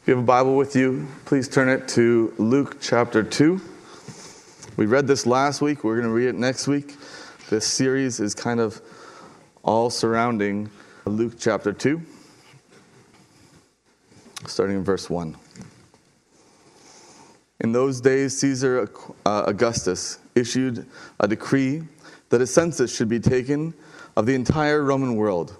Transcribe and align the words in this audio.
If 0.00 0.08
you 0.08 0.14
have 0.14 0.24
a 0.24 0.26
Bible 0.26 0.56
with 0.56 0.74
you, 0.74 1.06
please 1.26 1.46
turn 1.46 1.68
it 1.68 1.86
to 1.88 2.32
Luke 2.38 2.78
chapter 2.80 3.22
2. 3.22 3.60
We 4.78 4.86
read 4.86 5.06
this 5.06 5.26
last 5.26 5.60
week. 5.60 5.84
We're 5.84 5.96
going 5.96 6.08
to 6.08 6.14
read 6.14 6.28
it 6.28 6.36
next 6.36 6.66
week. 6.66 6.96
This 7.50 7.66
series 7.66 8.18
is 8.18 8.34
kind 8.34 8.60
of 8.60 8.80
all 9.62 9.90
surrounding 9.90 10.70
Luke 11.04 11.34
chapter 11.38 11.74
2, 11.74 12.00
starting 14.46 14.76
in 14.76 14.84
verse 14.84 15.10
1. 15.10 15.36
In 17.60 17.72
those 17.72 18.00
days, 18.00 18.38
Caesar 18.38 18.90
uh, 19.26 19.44
Augustus 19.46 20.18
issued 20.34 20.86
a 21.20 21.28
decree 21.28 21.82
that 22.30 22.40
a 22.40 22.46
census 22.46 22.96
should 22.96 23.10
be 23.10 23.20
taken 23.20 23.74
of 24.16 24.24
the 24.24 24.34
entire 24.34 24.82
Roman 24.82 25.16
world. 25.16 25.59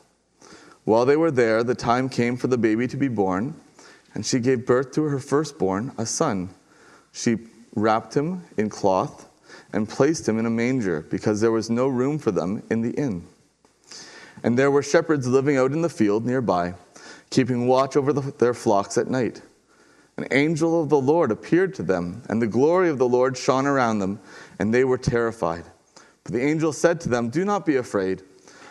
While 0.83 1.05
they 1.05 1.15
were 1.15 1.31
there, 1.31 1.63
the 1.63 1.75
time 1.75 2.09
came 2.09 2.37
for 2.37 2.47
the 2.47 2.57
baby 2.57 2.87
to 2.87 2.97
be 2.97 3.07
born, 3.07 3.55
and 4.13 4.25
she 4.25 4.39
gave 4.39 4.65
birth 4.65 4.91
to 4.93 5.03
her 5.03 5.19
firstborn, 5.19 5.91
a 5.97 6.05
son. 6.05 6.49
She 7.11 7.37
wrapped 7.75 8.15
him 8.15 8.43
in 8.57 8.69
cloth 8.69 9.27
and 9.73 9.87
placed 9.87 10.27
him 10.27 10.39
in 10.39 10.45
a 10.45 10.49
manger, 10.49 11.01
because 11.09 11.39
there 11.39 11.51
was 11.51 11.69
no 11.69 11.87
room 11.87 12.17
for 12.17 12.31
them 12.31 12.63
in 12.69 12.81
the 12.81 12.91
inn. 12.91 13.25
And 14.43 14.57
there 14.57 14.71
were 14.71 14.83
shepherds 14.83 15.27
living 15.27 15.57
out 15.57 15.71
in 15.71 15.81
the 15.81 15.89
field 15.89 16.25
nearby, 16.25 16.73
keeping 17.29 17.67
watch 17.67 17.95
over 17.95 18.11
the, 18.11 18.21
their 18.39 18.53
flocks 18.53 18.97
at 18.97 19.07
night. 19.07 19.41
An 20.17 20.27
angel 20.31 20.81
of 20.81 20.89
the 20.89 20.99
Lord 20.99 21.31
appeared 21.31 21.73
to 21.75 21.83
them, 21.83 22.23
and 22.27 22.41
the 22.41 22.47
glory 22.47 22.89
of 22.89 22.97
the 22.97 23.07
Lord 23.07 23.37
shone 23.37 23.65
around 23.65 23.99
them, 23.99 24.19
and 24.59 24.73
they 24.73 24.83
were 24.83 24.97
terrified. 24.97 25.63
But 26.23 26.33
the 26.33 26.43
angel 26.43 26.73
said 26.73 26.99
to 27.01 27.09
them, 27.09 27.29
Do 27.29 27.45
not 27.45 27.65
be 27.65 27.75
afraid. 27.75 28.23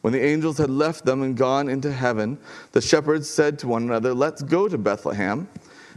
When 0.00 0.12
the 0.12 0.24
angels 0.24 0.58
had 0.58 0.70
left 0.70 1.04
them 1.04 1.22
and 1.22 1.36
gone 1.36 1.68
into 1.68 1.92
heaven, 1.92 2.38
the 2.72 2.80
shepherds 2.80 3.28
said 3.28 3.58
to 3.60 3.68
one 3.68 3.82
another, 3.82 4.14
Let's 4.14 4.42
go 4.42 4.68
to 4.68 4.78
Bethlehem 4.78 5.48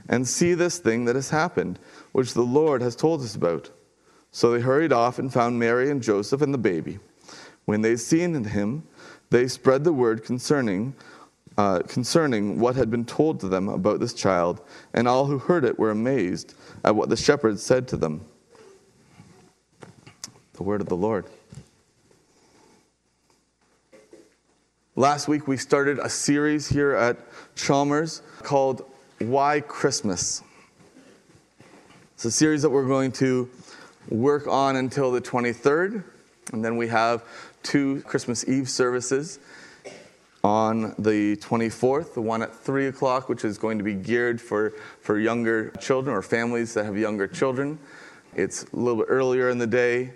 and 0.09 0.27
see 0.27 0.53
this 0.53 0.79
thing 0.79 1.05
that 1.05 1.15
has 1.15 1.29
happened, 1.29 1.79
which 2.11 2.33
the 2.33 2.41
Lord 2.41 2.81
has 2.81 2.95
told 2.95 3.21
us 3.21 3.35
about. 3.35 3.69
So 4.31 4.51
they 4.51 4.61
hurried 4.61 4.93
off 4.93 5.19
and 5.19 5.31
found 5.31 5.59
Mary 5.59 5.91
and 5.91 6.01
Joseph 6.01 6.41
and 6.41 6.53
the 6.53 6.57
baby. 6.57 6.99
When 7.65 7.81
they 7.81 7.95
seen 7.95 8.43
him, 8.43 8.83
they 9.29 9.47
spread 9.47 9.83
the 9.83 9.93
word 9.93 10.23
concerning, 10.23 10.95
uh, 11.57 11.79
concerning 11.79 12.59
what 12.59 12.75
had 12.75 12.89
been 12.89 13.05
told 13.05 13.39
to 13.41 13.47
them 13.47 13.69
about 13.69 13.99
this 13.99 14.13
child, 14.13 14.61
and 14.93 15.07
all 15.07 15.25
who 15.25 15.37
heard 15.37 15.63
it 15.63 15.77
were 15.77 15.91
amazed 15.91 16.55
at 16.83 16.95
what 16.95 17.09
the 17.09 17.17
shepherds 17.17 17.61
said 17.61 17.87
to 17.89 17.97
them. 17.97 18.25
The 20.53 20.63
word 20.63 20.81
of 20.81 20.89
the 20.89 20.97
Lord. 20.97 21.25
Last 25.01 25.27
week, 25.27 25.47
we 25.47 25.57
started 25.57 25.97
a 25.97 26.07
series 26.07 26.67
here 26.67 26.91
at 26.91 27.17
Chalmers 27.55 28.21
called 28.43 28.85
Why 29.17 29.59
Christmas. 29.59 30.43
It's 32.13 32.25
a 32.25 32.29
series 32.29 32.61
that 32.61 32.69
we're 32.69 32.85
going 32.85 33.11
to 33.13 33.49
work 34.09 34.45
on 34.45 34.75
until 34.75 35.11
the 35.11 35.19
23rd, 35.19 36.03
and 36.53 36.63
then 36.63 36.77
we 36.77 36.87
have 36.89 37.23
two 37.63 38.01
Christmas 38.01 38.47
Eve 38.47 38.69
services 38.69 39.39
on 40.43 40.93
the 40.99 41.35
24th, 41.37 42.13
the 42.13 42.21
one 42.21 42.43
at 42.43 42.53
3 42.53 42.85
o'clock, 42.85 43.27
which 43.27 43.43
is 43.43 43.57
going 43.57 43.79
to 43.79 43.83
be 43.83 43.95
geared 43.95 44.39
for, 44.39 44.73
for 45.01 45.17
younger 45.17 45.71
children 45.79 46.15
or 46.15 46.21
families 46.21 46.75
that 46.75 46.85
have 46.85 46.95
younger 46.95 47.25
children. 47.25 47.79
It's 48.35 48.65
a 48.65 48.75
little 48.75 49.01
bit 49.01 49.07
earlier 49.09 49.49
in 49.49 49.57
the 49.57 49.65
day, 49.65 50.13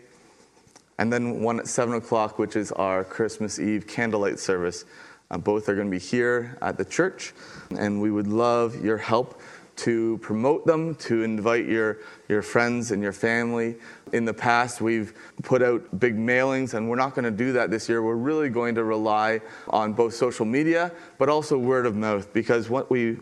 and 0.98 1.12
then 1.12 1.42
one 1.42 1.60
at 1.60 1.68
7 1.68 1.94
o'clock, 1.96 2.40
which 2.40 2.56
is 2.56 2.72
our 2.74 3.04
Christmas 3.04 3.60
Eve 3.60 3.88
candlelight 3.88 4.40
service. 4.40 4.86
Uh, 5.32 5.38
both 5.38 5.68
are 5.68 5.76
going 5.76 5.88
to 5.88 5.92
be 5.92 6.00
here 6.00 6.58
at 6.62 6.78
the 6.78 6.86
church, 6.86 7.34
and 7.78 8.02
we 8.02 8.12
would 8.12 8.28
love 8.28 8.84
your 8.84 8.98
help 8.98 9.42
to 9.78 10.18
promote 10.20 10.66
them, 10.66 10.96
to 10.96 11.24
invite 11.24 11.66
your, 11.66 11.98
your 12.30 12.42
friends 12.42 12.92
and 12.92 13.02
your 13.02 13.12
family. 13.12 13.76
In 14.14 14.24
the 14.24 14.34
past, 14.34 14.80
we've 14.80 15.14
put 15.44 15.62
out 15.62 16.00
big 16.00 16.18
mailings, 16.18 16.74
and 16.74 16.90
we're 16.90 16.96
not 16.96 17.14
going 17.14 17.26
to 17.26 17.32
do 17.32 17.52
that 17.54 17.72
this 17.72 17.90
year. 17.90 18.02
We're 18.02 18.16
really 18.16 18.50
going 18.50 18.76
to 18.76 18.84
rely 18.84 19.42
on 19.70 19.94
both 19.94 20.14
social 20.14 20.46
media, 20.46 20.92
but 21.18 21.28
also 21.28 21.58
word 21.58 21.86
of 21.86 21.96
mouth, 21.96 22.32
because 22.34 22.70
what, 22.70 22.90
we, 22.90 23.14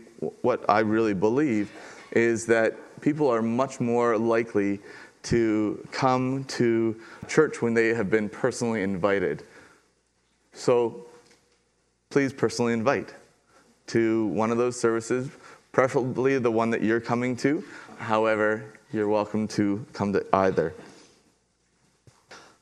what 0.42 0.64
I 0.68 0.80
really 0.80 1.14
believe 1.14 1.72
is 2.12 2.46
that 2.46 3.00
people 3.00 3.28
are 3.28 3.42
much 3.42 3.80
more 3.80 4.16
likely 4.16 4.80
to 5.24 5.86
come 5.90 6.44
to 6.44 6.96
church 7.28 7.60
when 7.60 7.74
they 7.74 7.88
have 7.88 8.10
been 8.10 8.28
personally 8.28 8.82
invited. 8.82 9.42
So 10.52 11.06
please 12.10 12.32
personally 12.32 12.72
invite 12.72 13.12
to 13.88 14.26
one 14.28 14.50
of 14.50 14.58
those 14.58 14.78
services, 14.78 15.28
preferably 15.72 16.38
the 16.38 16.50
one 16.50 16.70
that 16.70 16.82
you're 16.82 17.00
coming 17.00 17.36
to. 17.36 17.64
However, 17.98 18.78
you're 18.92 19.08
welcome 19.08 19.48
to 19.48 19.84
come 19.92 20.12
to 20.12 20.24
either. 20.32 20.74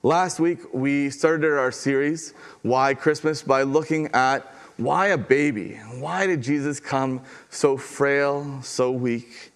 Last 0.02 0.40
week, 0.40 0.58
we 0.72 1.10
started 1.10 1.56
our 1.56 1.70
series, 1.70 2.32
Why 2.62 2.94
Christmas, 2.94 3.42
by 3.42 3.62
looking 3.62 4.08
at 4.14 4.52
why 4.78 5.08
a 5.08 5.18
baby? 5.18 5.74
Why 5.98 6.26
did 6.26 6.42
Jesus 6.42 6.80
come 6.80 7.20
so 7.50 7.76
frail, 7.76 8.62
so 8.62 8.90
weak? 8.90 9.52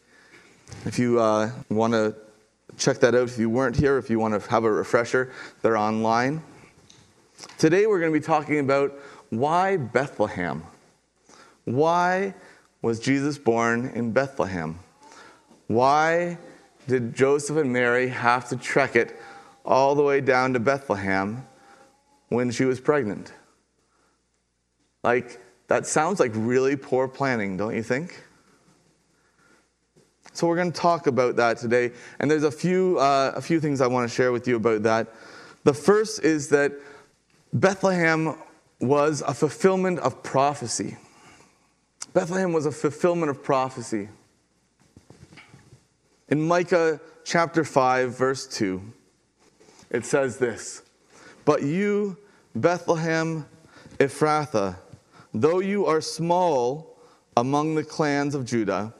If 0.84 0.99
you 0.99 1.19
uh, 1.19 1.50
want 1.69 1.94
to 1.94 2.15
check 2.76 2.98
that 2.98 3.14
out 3.14 3.22
if 3.22 3.38
you 3.38 3.50
weren't 3.50 3.76
here, 3.76 3.98
if 3.98 4.10
you 4.10 4.19
want 4.19 4.41
to 4.41 4.50
have 4.50 4.64
a 4.64 4.70
refresher, 4.70 5.32
they're 5.62 5.76
online. 5.76 6.42
Today 7.59 7.87
we're 7.87 8.00
going 8.00 8.12
to 8.12 8.19
be 8.19 8.25
talking 8.25 8.60
about 8.60 8.98
why 9.31 9.76
Bethlehem. 9.76 10.62
Why 11.64 12.34
was 12.82 13.00
Jesus 13.00 13.38
born 13.38 13.91
in 13.94 14.12
Bethlehem? 14.12 14.78
Why 15.66 16.38
did 16.87 17.14
Joseph 17.14 17.56
and 17.56 17.72
Mary 17.72 18.09
have 18.09 18.48
to 18.50 18.56
trek 18.56 18.94
it 18.94 19.20
all 19.64 19.94
the 19.94 20.03
way 20.03 20.20
down 20.20 20.53
to 20.53 20.60
Bethlehem 20.60 21.47
when 22.28 22.50
she 22.50 22.64
was 22.64 22.81
pregnant? 22.81 23.32
Like, 25.03 25.41
that 25.69 25.87
sounds 25.87 26.20
like 26.20 26.32
really 26.34 26.76
poor 26.76 27.08
planning, 27.08 27.56
don't 27.56 27.75
you 27.75 27.82
think? 27.82 28.22
So 30.37 30.47
we're 30.47 30.57
going 30.57 30.71
to 30.71 30.79
talk 30.79 31.07
about 31.07 31.37
that 31.37 31.57
today, 31.57 31.93
and 32.19 32.31
there's 32.31 32.43
a 32.43 32.51
few 32.51 32.99
uh, 32.99 33.33
a 33.35 33.41
few 33.41 33.59
things 33.59 33.81
I 33.81 33.87
want 33.87 34.06
to 34.06 34.15
share 34.15 34.33
with 34.33 34.47
you 34.47 34.56
about 34.56 34.83
that. 34.83 35.15
The 35.65 35.73
first 35.73 36.23
is 36.23 36.50
that 36.50 36.73
Bethlehem 37.55 38.35
was 38.79 39.23
a 39.23 39.33
fulfillment 39.33 39.99
of 40.00 40.23
prophecy. 40.23 40.99
Bethlehem 42.12 42.53
was 42.53 42.67
a 42.67 42.71
fulfillment 42.71 43.31
of 43.31 43.43
prophecy. 43.43 44.11
In 46.29 46.47
Micah 46.47 47.00
chapter 47.25 47.65
5, 47.65 48.19
verse 48.19 48.47
2, 48.47 48.82
it 49.89 50.05
says 50.05 50.37
this 50.37 50.82
But 51.47 51.62
you, 51.62 52.19
Bethlehem 52.55 53.47
Ephrathah, 53.97 54.77
though 55.32 55.61
you 55.61 55.87
are 55.87 56.03
small 56.03 56.99
among 57.39 57.75
the 57.75 57.85
clans 57.85 58.35
of 58.35 58.44
Judah, 58.44 58.93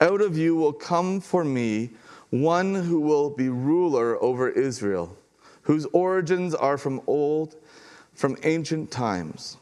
out 0.00 0.20
of 0.20 0.36
you 0.36 0.54
will 0.56 0.72
come 0.72 1.20
for 1.20 1.44
me 1.44 1.90
one 2.30 2.74
who 2.74 3.00
will 3.00 3.30
be 3.30 3.48
ruler 3.48 4.22
over 4.22 4.48
Israel, 4.48 5.16
whose 5.62 5.86
origins 5.86 6.54
are 6.54 6.76
from 6.76 7.00
old, 7.06 7.56
from 8.14 8.36
ancient 8.42 8.90
times. 8.90 9.56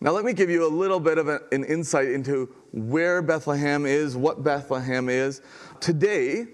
Now, 0.00 0.12
let 0.12 0.24
me 0.24 0.32
give 0.32 0.48
you 0.48 0.66
a 0.66 0.68
little 0.68 1.00
bit 1.00 1.18
of 1.18 1.28
an 1.28 1.64
insight 1.64 2.08
into 2.08 2.46
where 2.72 3.20
Bethlehem 3.20 3.84
is, 3.84 4.16
what 4.16 4.42
Bethlehem 4.42 5.10
is. 5.10 5.42
Today, 5.78 6.46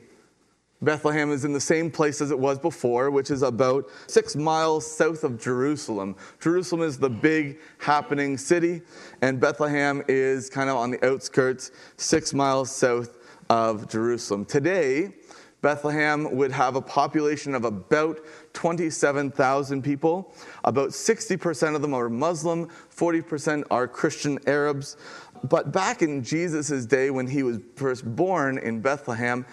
Bethlehem 0.82 1.30
is 1.32 1.44
in 1.44 1.52
the 1.52 1.60
same 1.60 1.90
place 1.90 2.20
as 2.20 2.30
it 2.30 2.38
was 2.38 2.58
before, 2.58 3.10
which 3.10 3.30
is 3.30 3.42
about 3.42 3.88
six 4.06 4.36
miles 4.36 4.86
south 4.86 5.24
of 5.24 5.40
Jerusalem. 5.40 6.16
Jerusalem 6.38 6.82
is 6.82 6.98
the 6.98 7.08
big 7.08 7.58
happening 7.78 8.36
city, 8.36 8.82
and 9.22 9.40
Bethlehem 9.40 10.02
is 10.06 10.50
kind 10.50 10.68
of 10.68 10.76
on 10.76 10.90
the 10.90 11.04
outskirts, 11.06 11.70
six 11.96 12.34
miles 12.34 12.70
south 12.70 13.18
of 13.48 13.88
Jerusalem. 13.88 14.44
Today, 14.44 15.14
Bethlehem 15.62 16.36
would 16.36 16.52
have 16.52 16.76
a 16.76 16.82
population 16.82 17.54
of 17.54 17.64
about 17.64 18.20
27,000 18.52 19.82
people. 19.82 20.34
About 20.64 20.90
60% 20.90 21.74
of 21.74 21.82
them 21.82 21.94
are 21.94 22.08
Muslim, 22.08 22.68
40% 22.94 23.64
are 23.70 23.88
Christian 23.88 24.38
Arabs. 24.46 24.96
But 25.44 25.72
back 25.72 26.02
in 26.02 26.22
Jesus' 26.22 26.86
day, 26.86 27.10
when 27.10 27.26
he 27.26 27.42
was 27.42 27.58
first 27.74 28.04
born 28.16 28.58
in 28.58 28.80
Bethlehem, 28.80 29.46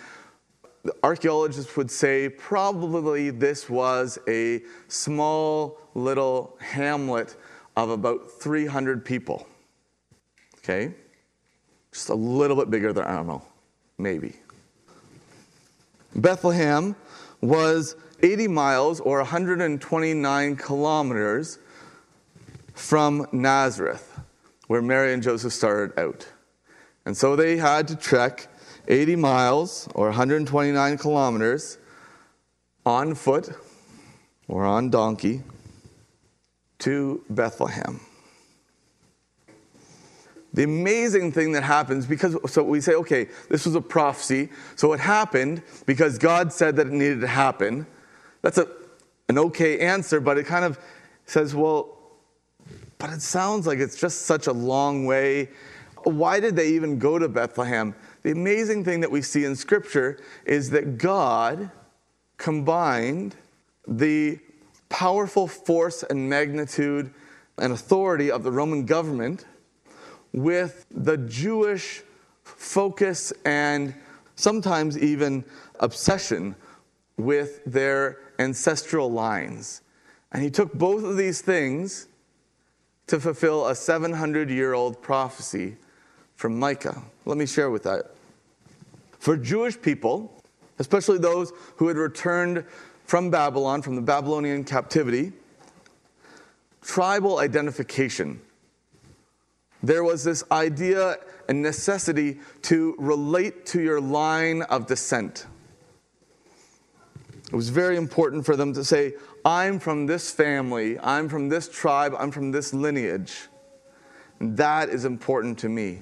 archaeologists 1.04 1.76
would 1.78 1.90
say 1.90 2.30
probably 2.30 3.30
this 3.30 3.70
was 3.70 4.20
a 4.28 4.62
small 4.88 5.80
little 5.96 6.58
hamlet 6.60 7.36
of 7.76 7.90
about 7.90 8.30
300 8.32 9.06
people. 9.06 9.48
Okay? 10.58 10.94
Just 11.92 12.10
a 12.10 12.16
little 12.16 12.56
bit 12.56 12.70
bigger 12.70 12.92
than, 12.94 13.06
know, 13.28 13.42
maybe. 13.98 14.34
Bethlehem 16.16 16.96
was 17.42 17.96
80 18.22 18.48
miles 18.48 19.00
or 19.00 19.18
129 19.18 20.56
kilometers 20.56 21.60
from 22.74 23.28
Nazareth, 23.32 24.20
where 24.68 24.82
Mary 24.82 25.14
and 25.14 25.22
Joseph 25.22 25.54
started 25.54 25.98
out. 26.00 26.28
And 27.06 27.16
so 27.16 27.36
they 27.36 27.58
had 27.58 27.88
to 27.90 27.96
trek 27.96 28.48
80 28.88 29.16
miles 29.16 29.88
or 29.96 30.08
129 30.08 30.98
kilometers 30.98 31.78
on 32.86 33.16
foot 33.16 33.50
or 34.48 34.66
on 34.66 34.90
donkey 34.90 35.42
to 36.80 37.24
Bethlehem. 37.30 38.00
The 40.54 40.64
amazing 40.64 41.32
thing 41.32 41.54
that 41.54 41.64
happens, 41.64 42.06
because 42.06 42.38
so 42.52 42.62
we 42.62 42.80
say, 42.80 42.94
okay, 42.94 43.28
this 43.50 43.66
was 43.66 43.74
a 43.74 43.82
prophecy, 43.82 44.50
so 44.76 44.94
it 44.94 45.00
happened 45.00 45.64
because 45.88 46.20
God 46.20 46.54
said 46.54 46.76
that 46.76 46.88
it 46.88 46.94
needed 46.94 47.22
to 47.22 47.28
happen. 47.28 47.88
That's 48.44 48.60
a, 48.60 48.68
an 49.30 49.40
okay 49.40 49.80
answer, 49.80 50.20
but 50.20 50.38
it 50.38 50.46
kind 50.46 50.64
of 50.64 50.78
says, 51.26 51.56
well, 51.56 51.98
but 53.00 53.10
it 53.10 53.22
sounds 53.22 53.66
like 53.66 53.80
it's 53.80 54.00
just 54.00 54.24
such 54.24 54.46
a 54.46 54.54
long 54.54 55.06
way. 55.06 55.50
Why 56.04 56.40
did 56.40 56.56
they 56.56 56.70
even 56.70 57.00
go 57.00 57.18
to 57.18 57.28
Bethlehem? 57.28 57.96
The 58.24 58.32
amazing 58.32 58.86
thing 58.86 59.02
that 59.02 59.12
we 59.12 59.22
see 59.22 59.44
in 59.44 59.56
Scripture 59.56 60.18
is 60.46 60.70
that 60.70 60.98
God 60.98 61.70
combined 62.38 63.36
the 63.88 64.40
powerful 64.88 65.48
force 65.48 66.04
and 66.04 66.30
magnitude 66.30 67.14
and 67.58 67.74
authority 67.74 68.32
of 68.32 68.44
the 68.44 68.52
Roman 68.52 68.86
government 68.86 69.46
with 70.32 70.86
the 70.90 71.18
Jewish 71.18 72.02
focus 72.44 73.34
and 73.46 73.94
sometimes 74.36 74.98
even 74.98 75.44
obsession 75.80 76.56
with 77.18 77.64
their 77.66 78.20
ancestral 78.40 79.12
lines. 79.12 79.82
And 80.32 80.42
he 80.42 80.50
took 80.50 80.74
both 80.74 81.04
of 81.04 81.18
these 81.18 81.42
things 81.42 82.08
to 83.08 83.20
fulfill 83.20 83.68
a 83.68 83.76
700 83.76 84.50
year 84.50 84.74
old 84.74 85.02
prophecy 85.02 85.76
from 86.36 86.60
Micah. 86.60 87.02
Let 87.26 87.38
me 87.38 87.46
share 87.46 87.70
with 87.70 87.84
that. 87.84 88.12
For 89.20 89.38
Jewish 89.38 89.82
people, 89.82 90.42
especially 90.80 91.18
those 91.18 91.54
who 91.78 91.88
had 91.88 91.98
returned 91.98 92.66
from 93.06 93.30
Babylon, 93.30 93.82
from 93.82 93.96
the 93.96 94.02
Babylonian 94.02 94.64
captivity, 94.64 95.32
tribal 96.82 97.40
identification 97.40 98.42
there 99.84 100.04
was 100.04 100.24
this 100.24 100.46
idea 100.50 101.18
and 101.50 101.62
necessity 101.62 102.40
to 102.64 102.96
relate 102.98 103.66
to 103.68 103.82
your 103.82 104.00
line 104.00 104.62
of 104.64 104.88
descent. 104.88 105.46
It 107.48 107.56
was 107.56 107.68
very 107.68 107.98
important 107.98 108.46
for 108.46 108.56
them 108.56 108.74
to 108.74 108.84
say, 108.86 109.14
I'm 109.44 109.78
from 109.78 110.06
this 110.08 110.32
family, 110.32 110.98
I'm 111.00 111.28
from 111.28 111.50
this 111.50 111.68
tribe, 111.68 112.16
I'm 112.18 112.32
from 112.32 112.52
this 112.52 112.74
lineage. 112.74 113.50
And 114.40 114.56
that 114.56 114.88
is 114.88 115.04
important 115.04 115.60
to 115.60 115.70
me. 115.70 116.02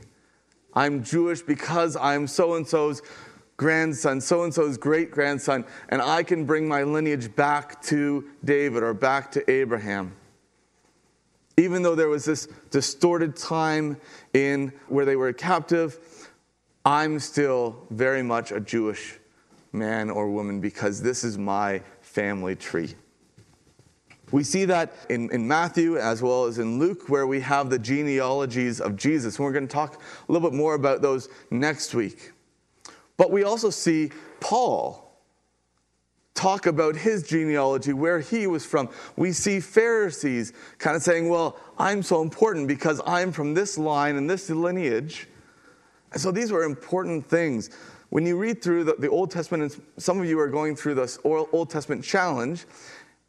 I'm 0.73 1.03
Jewish 1.03 1.41
because 1.41 1.95
I'm 1.95 2.27
so 2.27 2.55
and 2.55 2.67
so's 2.67 3.01
grandson, 3.57 4.21
so 4.21 4.43
and 4.43 4.53
so's 4.53 4.77
great 4.77 5.11
grandson, 5.11 5.65
and 5.89 6.01
I 6.01 6.23
can 6.23 6.45
bring 6.45 6.67
my 6.67 6.83
lineage 6.83 7.35
back 7.35 7.81
to 7.83 8.27
David 8.43 8.83
or 8.83 8.93
back 8.93 9.31
to 9.33 9.51
Abraham 9.51 10.15
even 11.57 11.83
though 11.83 11.95
there 11.95 12.09
was 12.09 12.25
this 12.25 12.47
distorted 12.69 13.35
time 13.35 13.97
in 14.33 14.73
where 14.87 15.05
they 15.05 15.15
were 15.15 15.33
captive, 15.33 16.29
I'm 16.85 17.19
still 17.19 17.85
very 17.91 18.23
much 18.23 18.51
a 18.51 18.59
Jewish 18.59 19.19
man 19.71 20.09
or 20.09 20.29
woman 20.29 20.59
because 20.59 21.01
this 21.01 21.23
is 21.23 21.37
my 21.37 21.81
family 22.01 22.55
tree. 22.55 22.95
We 24.31 24.43
see 24.43 24.65
that 24.65 24.93
in, 25.09 25.29
in 25.31 25.47
Matthew 25.47 25.97
as 25.97 26.21
well 26.21 26.45
as 26.45 26.57
in 26.57 26.79
Luke, 26.79 27.09
where 27.09 27.27
we 27.27 27.41
have 27.41 27.69
the 27.69 27.79
genealogies 27.79 28.79
of 28.79 28.95
Jesus. 28.95 29.37
And 29.37 29.45
we're 29.45 29.51
going 29.51 29.67
to 29.67 29.73
talk 29.73 30.01
a 30.27 30.31
little 30.31 30.49
bit 30.49 30.55
more 30.55 30.73
about 30.75 31.01
those 31.01 31.27
next 31.49 31.93
week. 31.93 32.31
But 33.17 33.31
we 33.31 33.43
also 33.43 33.69
see 33.69 34.11
Paul 34.39 35.11
talk 36.33 36.65
about 36.65 36.95
his 36.95 37.23
genealogy, 37.23 37.93
where 37.93 38.19
he 38.19 38.47
was 38.47 38.65
from. 38.65 38.89
We 39.15 39.31
see 39.31 39.59
Pharisees 39.59 40.53
kind 40.79 40.95
of 40.95 41.03
saying, 41.03 41.29
Well, 41.29 41.57
I'm 41.77 42.01
so 42.01 42.21
important 42.21 42.67
because 42.67 43.01
I'm 43.05 43.31
from 43.31 43.53
this 43.53 43.77
line 43.77 44.15
and 44.15 44.29
this 44.29 44.49
lineage. 44.49 45.27
And 46.13 46.21
so 46.21 46.31
these 46.31 46.51
were 46.51 46.63
important 46.63 47.27
things. 47.27 47.69
When 48.09 48.25
you 48.25 48.37
read 48.37 48.61
through 48.61 48.83
the, 48.85 48.95
the 48.97 49.09
Old 49.09 49.31
Testament, 49.31 49.63
and 49.63 49.83
some 49.97 50.19
of 50.19 50.25
you 50.25 50.39
are 50.39 50.49
going 50.49 50.75
through 50.75 50.95
this 50.95 51.17
Old 51.23 51.69
Testament 51.69 52.03
challenge, 52.03 52.65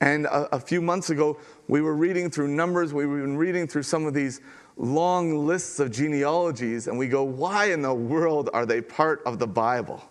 and 0.03 0.27
a, 0.27 0.57
a 0.57 0.59
few 0.59 0.83
months 0.83 1.11
ago, 1.11 1.39
we 1.69 1.81
were 1.81 1.95
reading 1.95 2.29
through 2.29 2.49
Numbers, 2.49 2.93
we 2.93 3.07
were 3.07 3.21
been 3.21 3.37
reading 3.37 3.69
through 3.69 3.85
some 3.85 4.05
of 4.05 4.13
these 4.13 4.41
long 4.77 5.47
lists 5.47 5.79
of 5.79 5.93
genealogies, 5.93 6.89
and 6.89 6.99
we 6.99 7.07
go, 7.07 7.23
Why 7.23 7.67
in 7.67 7.83
the 7.83 7.95
world 7.95 8.51
are 8.53 8.67
they 8.67 8.81
part 8.81 9.23
of 9.25 9.39
the 9.39 9.47
Bible? 9.47 10.03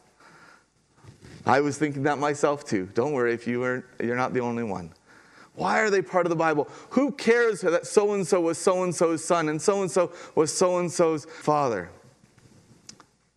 I 1.45 1.59
was 1.59 1.77
thinking 1.77 2.03
that 2.03 2.19
myself 2.19 2.63
too. 2.63 2.89
Don't 2.93 3.12
worry 3.12 3.33
if 3.33 3.45
you 3.45 3.62
are 3.63 3.83
you're 4.01 4.15
not 4.15 4.33
the 4.33 4.39
only 4.39 4.63
one. 4.63 4.93
Why 5.55 5.81
are 5.81 5.89
they 5.89 6.01
part 6.01 6.25
of 6.25 6.29
the 6.29 6.38
Bible? 6.38 6.69
Who 6.91 7.12
cares 7.12 7.60
that 7.60 7.86
so 7.86 8.13
and 8.13 8.25
so 8.25 8.39
was 8.39 8.57
so 8.57 8.83
and 8.83 8.95
so's 8.95 9.21
son 9.21 9.50
and 9.50 9.62
so 9.62 9.81
and 9.81 9.91
so 9.91 10.13
was 10.36 10.55
so 10.55 10.77
and 10.77 10.89
so's 10.89 11.25
father? 11.25 11.89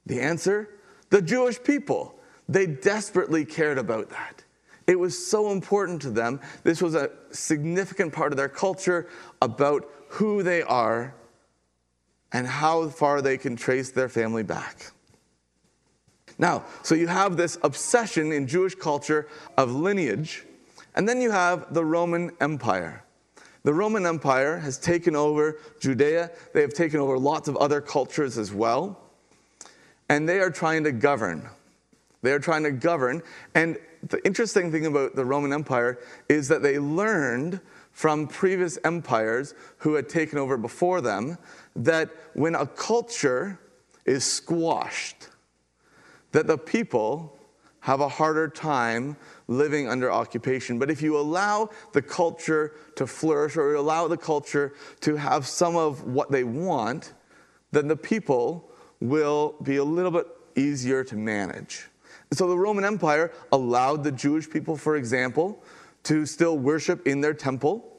The 0.07 0.21
answer 0.21 0.71
the 1.11 1.21
Jewish 1.21 1.61
people. 1.61 2.15
They 2.49 2.67
desperately 2.67 3.45
cared 3.45 3.79
about 3.79 4.11
that. 4.11 4.44
It 4.87 4.99
was 4.99 5.27
so 5.27 5.51
important 5.51 6.03
to 6.03 6.11
them. 6.11 6.41
This 6.63 6.83
was 6.83 6.95
a 6.95 7.11
significant 7.31 8.13
part 8.13 8.33
of 8.33 8.37
their 8.37 8.49
culture 8.49 9.09
about 9.41 9.91
who 10.09 10.43
they 10.43 10.63
are 10.63 11.15
and 12.33 12.47
how 12.47 12.89
far 12.89 13.23
they 13.23 13.39
can 13.39 13.57
trace 13.57 13.91
their 13.91 14.09
family 14.09 14.43
back. 14.43 14.91
Now, 16.39 16.65
so 16.83 16.95
you 16.95 17.07
have 17.07 17.37
this 17.37 17.57
obsession 17.63 18.33
in 18.33 18.47
Jewish 18.47 18.75
culture 18.75 19.29
of 19.57 19.73
lineage, 19.73 20.45
and 20.97 21.09
then 21.09 21.21
you 21.21 21.31
have 21.31 21.73
the 21.73 21.85
Roman 21.85 22.33
Empire. 22.41 23.05
The 23.63 23.73
Roman 23.73 24.05
Empire 24.05 24.59
has 24.59 24.77
taken 24.77 25.17
over 25.17 25.59
Judea, 25.81 26.31
they 26.53 26.61
have 26.61 26.75
taken 26.75 27.01
over 27.01 27.19
lots 27.19 27.49
of 27.49 27.57
other 27.57 27.81
cultures 27.81 28.37
as 28.37 28.53
well, 28.53 29.01
and 30.09 30.29
they 30.29 30.41
are 30.41 30.51
trying 30.51 30.85
to 30.85 30.93
govern. 30.93 31.49
They 32.25 32.33
are 32.33 32.39
trying 32.39 32.63
to 32.63 32.73
govern, 32.73 33.23
and 33.55 33.77
the 34.03 34.25
interesting 34.25 34.73
thing 34.73 34.87
about 34.87 35.15
the 35.15 35.27
Roman 35.27 35.53
Empire 35.53 35.99
is 36.27 36.49
that 36.49 36.63
they 36.63 36.79
learned 36.79 37.61
from 37.93 38.27
previous 38.27 38.79
empires 38.83 39.55
who 39.77 39.93
had 39.93 40.09
taken 40.09 40.39
over 40.39 40.57
before 40.57 41.03
them 41.03 41.37
that 41.77 42.09
when 42.33 42.55
a 42.55 42.67
culture 42.67 43.61
is 44.07 44.25
squashed, 44.25 45.29
that 46.33 46.47
the 46.47 46.57
people 46.57 47.39
have 47.81 48.01
a 48.01 48.09
harder 48.09 48.49
time 48.49 49.19
living 49.47 49.87
under 49.87 50.11
occupation. 50.11 50.79
But 50.79 50.91
if 50.91 51.03
you 51.03 51.19
allow 51.19 51.69
the 51.93 52.01
culture 52.01 52.73
to 52.97 53.07
flourish 53.07 53.59
or 53.59 53.75
allow 53.75 54.09
the 54.09 54.17
culture 54.17 54.73
to 55.01 55.17
have 55.17 55.47
some 55.47 55.77
of 55.77 56.05
what 56.05 56.31
they 56.31 56.45
want, 56.45 57.13
then 57.71 57.87
the 57.87 57.97
people 57.97 58.71
will 59.01 59.57
be 59.63 59.77
a 59.77 59.85
little 59.85 60.11
bit 60.11 60.27
easier 60.57 61.05
to 61.05 61.17
manage. 61.17 61.91
So 62.33 62.49
the 62.49 62.59
Roman 62.59 62.85
Empire 62.85 63.33
allowed 63.53 64.05
the 64.05 64.13
Jewish 64.13 64.49
people, 64.49 64.77
for 64.77 64.97
example, 64.97 65.63
to 66.05 66.27
still 66.27 66.59
worship 66.59 67.07
in 67.07 67.21
their 67.21 67.35
temple. 67.35 67.91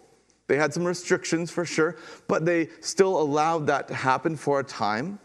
They 0.47 0.57
had 0.57 0.73
some 0.73 0.83
restrictions 0.83 1.49
for 1.51 1.65
sure, 1.65 1.97
but 2.27 2.45
they 2.45 2.69
still 2.79 3.19
allowed 3.19 3.67
that 3.67 3.87
to 3.87 3.95
happen 3.95 4.35
for 4.35 4.59
a 4.59 4.63
time. 4.63 5.19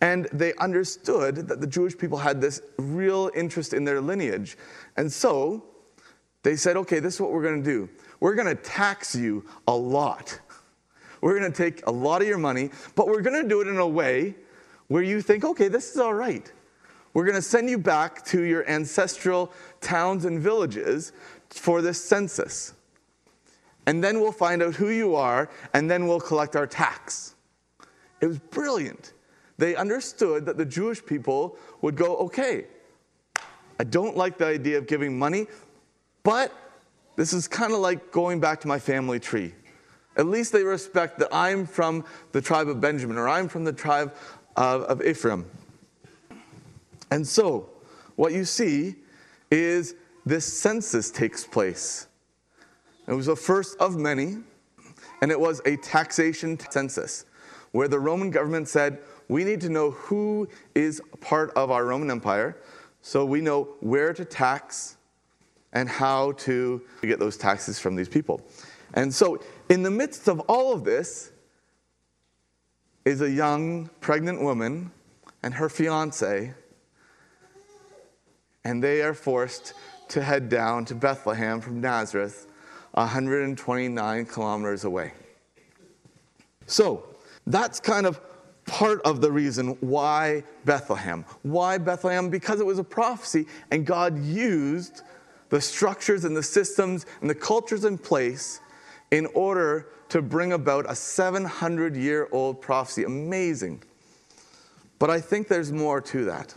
And 0.00 0.26
they 0.32 0.54
understood 0.54 1.48
that 1.48 1.60
the 1.60 1.66
Jewish 1.66 1.96
people 1.96 2.18
had 2.18 2.40
this 2.40 2.60
real 2.78 3.30
interest 3.34 3.72
in 3.72 3.84
their 3.84 4.00
lineage. 4.00 4.56
And 4.96 5.10
so 5.10 5.64
they 6.42 6.54
said, 6.54 6.76
okay, 6.76 7.00
this 7.00 7.14
is 7.14 7.20
what 7.20 7.32
we're 7.32 7.42
going 7.42 7.62
to 7.62 7.68
do. 7.68 7.88
We're 8.20 8.34
going 8.34 8.54
to 8.54 8.62
tax 8.62 9.14
you 9.14 9.44
a 9.66 9.74
lot. 9.74 10.38
We're 11.20 11.38
going 11.38 11.50
to 11.50 11.56
take 11.56 11.86
a 11.86 11.90
lot 11.90 12.22
of 12.22 12.28
your 12.28 12.38
money, 12.38 12.70
but 12.94 13.08
we're 13.08 13.22
going 13.22 13.42
to 13.42 13.48
do 13.48 13.62
it 13.62 13.68
in 13.68 13.78
a 13.78 13.88
way 13.88 14.36
where 14.88 15.02
you 15.02 15.20
think, 15.22 15.44
okay, 15.44 15.68
this 15.68 15.90
is 15.90 15.96
all 15.98 16.14
right. 16.14 16.52
We're 17.16 17.24
going 17.24 17.36
to 17.36 17.40
send 17.40 17.70
you 17.70 17.78
back 17.78 18.26
to 18.26 18.42
your 18.42 18.68
ancestral 18.68 19.50
towns 19.80 20.26
and 20.26 20.38
villages 20.38 21.12
for 21.48 21.80
this 21.80 21.98
census. 22.04 22.74
And 23.86 24.04
then 24.04 24.20
we'll 24.20 24.32
find 24.32 24.62
out 24.62 24.74
who 24.74 24.90
you 24.90 25.14
are, 25.14 25.48
and 25.72 25.90
then 25.90 26.06
we'll 26.06 26.20
collect 26.20 26.56
our 26.56 26.66
tax. 26.66 27.34
It 28.20 28.26
was 28.26 28.38
brilliant 28.38 29.14
they 29.56 29.76
understood 29.76 30.44
that 30.44 30.58
the 30.58 30.66
Jewish 30.66 31.02
people 31.02 31.56
would 31.80 31.96
go, 31.96 32.18
okay, 32.18 32.66
I 33.80 33.84
don't 33.84 34.14
like 34.14 34.36
the 34.36 34.44
idea 34.44 34.76
of 34.76 34.86
giving 34.86 35.18
money, 35.18 35.46
but 36.22 36.52
this 37.16 37.32
is 37.32 37.48
kind 37.48 37.72
of 37.72 37.78
like 37.78 38.12
going 38.12 38.40
back 38.40 38.60
to 38.60 38.68
my 38.68 38.78
family 38.78 39.20
tree. 39.20 39.54
At 40.18 40.26
least 40.26 40.52
they 40.52 40.64
respect 40.64 41.18
that 41.20 41.34
I'm 41.34 41.64
from 41.64 42.04
the 42.32 42.42
tribe 42.42 42.68
of 42.68 42.78
Benjamin 42.78 43.16
or 43.16 43.26
I'm 43.26 43.48
from 43.48 43.64
the 43.64 43.72
tribe 43.72 44.14
of, 44.54 44.82
of 44.82 45.02
Ephraim. 45.02 45.46
And 47.10 47.26
so, 47.26 47.70
what 48.16 48.32
you 48.32 48.44
see 48.44 48.96
is 49.50 49.94
this 50.24 50.60
census 50.60 51.10
takes 51.10 51.44
place. 51.44 52.08
It 53.06 53.12
was 53.12 53.26
the 53.26 53.36
first 53.36 53.78
of 53.78 53.96
many, 53.96 54.38
and 55.22 55.30
it 55.30 55.38
was 55.38 55.60
a 55.64 55.76
taxation 55.76 56.58
census 56.70 57.26
where 57.72 57.88
the 57.88 57.98
Roman 57.98 58.30
government 58.30 58.68
said, 58.68 58.98
we 59.28 59.44
need 59.44 59.60
to 59.60 59.68
know 59.68 59.90
who 59.90 60.48
is 60.74 61.00
part 61.20 61.50
of 61.56 61.70
our 61.70 61.84
Roman 61.84 62.10
Empire 62.10 62.56
so 63.02 63.24
we 63.24 63.40
know 63.40 63.76
where 63.80 64.12
to 64.12 64.24
tax 64.24 64.96
and 65.72 65.88
how 65.88 66.32
to 66.32 66.82
get 67.02 67.18
those 67.18 67.36
taxes 67.36 67.78
from 67.78 67.94
these 67.94 68.08
people. 68.08 68.40
And 68.94 69.14
so, 69.14 69.42
in 69.68 69.82
the 69.82 69.90
midst 69.90 70.28
of 70.28 70.40
all 70.40 70.72
of 70.72 70.84
this, 70.84 71.32
is 73.04 73.20
a 73.20 73.30
young 73.30 73.88
pregnant 74.00 74.42
woman 74.42 74.90
and 75.44 75.54
her 75.54 75.68
fiance, 75.68 76.52
and 78.66 78.82
they 78.82 79.00
are 79.00 79.14
forced 79.14 79.74
to 80.08 80.20
head 80.20 80.48
down 80.48 80.84
to 80.84 80.94
Bethlehem 80.96 81.60
from 81.60 81.80
Nazareth, 81.80 82.48
129 82.94 84.26
kilometers 84.26 84.82
away. 84.82 85.12
So, 86.66 87.04
that's 87.46 87.78
kind 87.78 88.06
of 88.06 88.20
part 88.66 89.00
of 89.02 89.20
the 89.20 89.30
reason 89.30 89.76
why 89.78 90.42
Bethlehem. 90.64 91.24
Why 91.42 91.78
Bethlehem? 91.78 92.28
Because 92.28 92.58
it 92.58 92.66
was 92.66 92.80
a 92.80 92.84
prophecy, 92.84 93.46
and 93.70 93.86
God 93.86 94.18
used 94.24 95.02
the 95.48 95.60
structures 95.60 96.24
and 96.24 96.36
the 96.36 96.42
systems 96.42 97.06
and 97.20 97.30
the 97.30 97.36
cultures 97.36 97.84
in 97.84 97.96
place 97.96 98.60
in 99.12 99.26
order 99.26 99.86
to 100.08 100.20
bring 100.20 100.54
about 100.54 100.90
a 100.90 100.96
700 100.96 101.94
year 101.94 102.28
old 102.32 102.60
prophecy. 102.60 103.04
Amazing. 103.04 103.84
But 104.98 105.10
I 105.10 105.20
think 105.20 105.46
there's 105.46 105.70
more 105.70 106.00
to 106.00 106.24
that. 106.24 106.56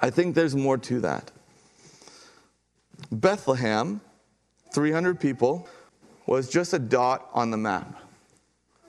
I 0.00 0.10
think 0.10 0.34
there's 0.34 0.54
more 0.54 0.78
to 0.78 1.00
that. 1.00 1.30
Bethlehem, 3.10 4.00
300 4.72 5.18
people, 5.18 5.68
was 6.26 6.48
just 6.48 6.74
a 6.74 6.78
dot 6.78 7.28
on 7.32 7.50
the 7.50 7.56
map. 7.56 8.02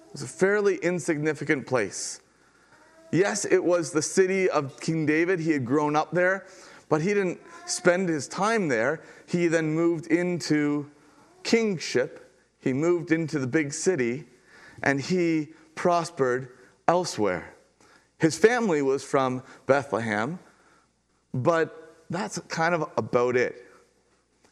It 0.08 0.14
was 0.14 0.22
a 0.24 0.28
fairly 0.28 0.76
insignificant 0.78 1.66
place. 1.68 2.20
Yes, 3.12 3.46
it 3.46 3.64
was 3.64 3.92
the 3.92 4.02
city 4.02 4.50
of 4.50 4.80
King 4.80 5.06
David. 5.06 5.40
He 5.40 5.52
had 5.52 5.66
grown 5.66 5.96
up 5.96 6.12
there, 6.12 6.46
but 6.90 7.02
he 7.02 7.14
didn't 7.14 7.40
spend 7.66 8.10
his 8.10 8.28
time 8.28 8.68
there. 8.68 9.02
He 9.26 9.48
then 9.48 9.74
moved 9.74 10.08
into 10.08 10.90
kingship. 11.44 12.36
He 12.60 12.74
moved 12.74 13.12
into 13.12 13.40
the 13.40 13.48
big 13.48 13.74
city, 13.74 14.26
and 14.84 15.00
he 15.00 15.50
prospered 15.76 16.50
elsewhere. 16.88 17.54
His 18.18 18.38
family 18.38 18.82
was 18.82 19.04
from 19.04 19.44
Bethlehem, 19.66 20.40
but 21.34 21.96
that's 22.10 22.40
kind 22.48 22.74
of 22.74 22.90
about 22.98 23.36
it. 23.36 23.66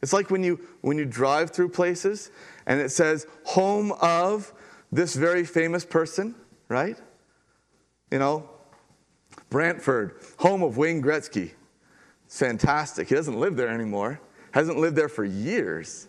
It's 0.02 0.14
like 0.14 0.30
when 0.30 0.44
you 0.44 0.60
when 0.82 0.98
you 0.98 1.06
drive 1.06 1.52
through 1.52 1.70
places 1.70 2.32
and 2.66 2.80
it 2.80 2.90
says 2.90 3.26
home 3.44 3.92
of 4.02 4.54
this 4.92 5.16
very 5.16 5.44
famous 5.44 5.84
person, 5.84 6.36
right? 6.70 6.98
You 8.12 8.20
know, 8.20 8.50
Brantford, 9.50 10.22
home 10.38 10.62
of 10.64 10.78
Wayne 10.78 11.02
Gretzky. 11.02 11.52
Fantastic. 12.28 13.10
He 13.10 13.16
doesn't 13.16 13.40
live 13.40 13.56
there 13.56 13.70
anymore, 13.70 14.20
hasn't 14.52 14.78
lived 14.78 14.96
there 14.96 15.10
for 15.10 15.26
years. 15.26 16.08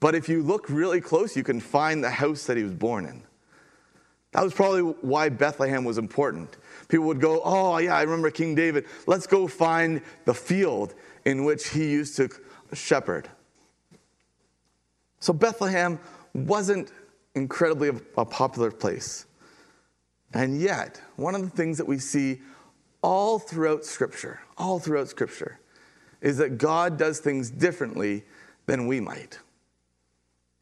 But 0.00 0.14
if 0.16 0.28
you 0.28 0.42
look 0.42 0.68
really 0.68 1.00
close, 1.00 1.36
you 1.36 1.44
can 1.44 1.60
find 1.60 2.02
the 2.02 2.10
house 2.10 2.46
that 2.46 2.56
he 2.56 2.64
was 2.64 2.74
born 2.74 3.06
in. 3.06 3.22
That 4.32 4.42
was 4.42 4.52
probably 4.52 4.80
why 4.80 5.28
Bethlehem 5.28 5.84
was 5.84 5.96
important. 5.96 6.56
People 6.88 7.06
would 7.06 7.20
go, 7.20 7.40
Oh, 7.44 7.78
yeah, 7.78 7.96
I 7.96 8.02
remember 8.02 8.30
King 8.30 8.54
David. 8.54 8.86
Let's 9.06 9.26
go 9.26 9.46
find 9.46 10.02
the 10.24 10.34
field 10.34 10.94
in 11.24 11.44
which 11.44 11.68
he 11.68 11.90
used 11.90 12.16
to 12.16 12.28
shepherd. 12.72 13.28
So 15.20 15.32
Bethlehem 15.32 15.98
wasn't 16.34 16.92
incredibly 17.34 17.88
a 18.16 18.24
popular 18.24 18.70
place. 18.70 19.26
And 20.34 20.60
yet, 20.60 21.00
one 21.16 21.34
of 21.34 21.42
the 21.42 21.50
things 21.50 21.78
that 21.78 21.86
we 21.86 21.98
see 21.98 22.40
all 23.02 23.38
throughout 23.38 23.84
Scripture, 23.84 24.40
all 24.56 24.78
throughout 24.78 25.08
Scripture, 25.08 25.60
is 26.20 26.38
that 26.38 26.58
God 26.58 26.96
does 26.96 27.18
things 27.18 27.50
differently 27.50 28.24
than 28.66 28.86
we 28.86 29.00
might. 29.00 29.38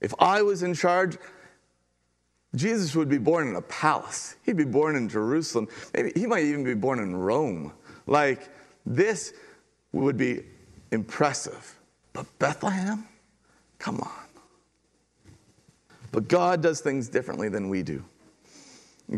If 0.00 0.14
I 0.18 0.42
was 0.42 0.62
in 0.62 0.74
charge, 0.74 1.18
Jesus 2.54 2.96
would 2.96 3.08
be 3.08 3.18
born 3.18 3.48
in 3.48 3.56
a 3.56 3.62
palace. 3.62 4.36
He'd 4.44 4.56
be 4.56 4.64
born 4.64 4.96
in 4.96 5.08
Jerusalem. 5.08 5.68
Maybe 5.94 6.12
he 6.16 6.26
might 6.26 6.44
even 6.44 6.64
be 6.64 6.74
born 6.74 6.98
in 6.98 7.14
Rome. 7.14 7.72
Like, 8.06 8.48
this 8.84 9.32
would 9.92 10.16
be 10.16 10.42
impressive. 10.90 11.78
But 12.12 12.26
Bethlehem? 12.38 13.06
Come 13.78 14.00
on. 14.00 14.10
But 16.12 16.28
God 16.28 16.60
does 16.60 16.80
things 16.80 17.08
differently 17.08 17.48
than 17.48 17.68
we 17.68 17.82
do. 17.82 18.04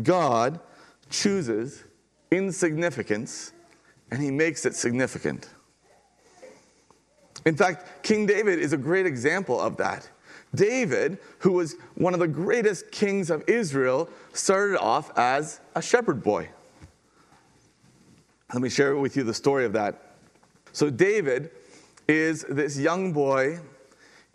God 0.03 0.59
chooses 1.09 1.83
insignificance 2.31 3.51
and 4.11 4.21
he 4.21 4.29
makes 4.31 4.65
it 4.65 4.75
significant. 4.75 5.49
In 7.45 7.55
fact, 7.55 8.03
King 8.03 8.25
David 8.25 8.59
is 8.59 8.73
a 8.73 8.77
great 8.77 9.05
example 9.05 9.59
of 9.59 9.77
that. 9.77 10.09
David, 10.55 11.17
who 11.39 11.53
was 11.53 11.75
one 11.95 12.13
of 12.13 12.19
the 12.19 12.27
greatest 12.27 12.91
kings 12.91 13.29
of 13.29 13.43
Israel, 13.47 14.09
started 14.33 14.79
off 14.79 15.17
as 15.17 15.59
a 15.75 15.81
shepherd 15.81 16.23
boy. 16.23 16.49
Let 18.53 18.61
me 18.61 18.69
share 18.69 18.95
with 18.95 19.17
you 19.17 19.23
the 19.23 19.33
story 19.33 19.65
of 19.65 19.73
that. 19.73 20.15
So, 20.71 20.89
David 20.89 21.51
is 22.07 22.45
this 22.47 22.77
young 22.77 23.13
boy 23.13 23.59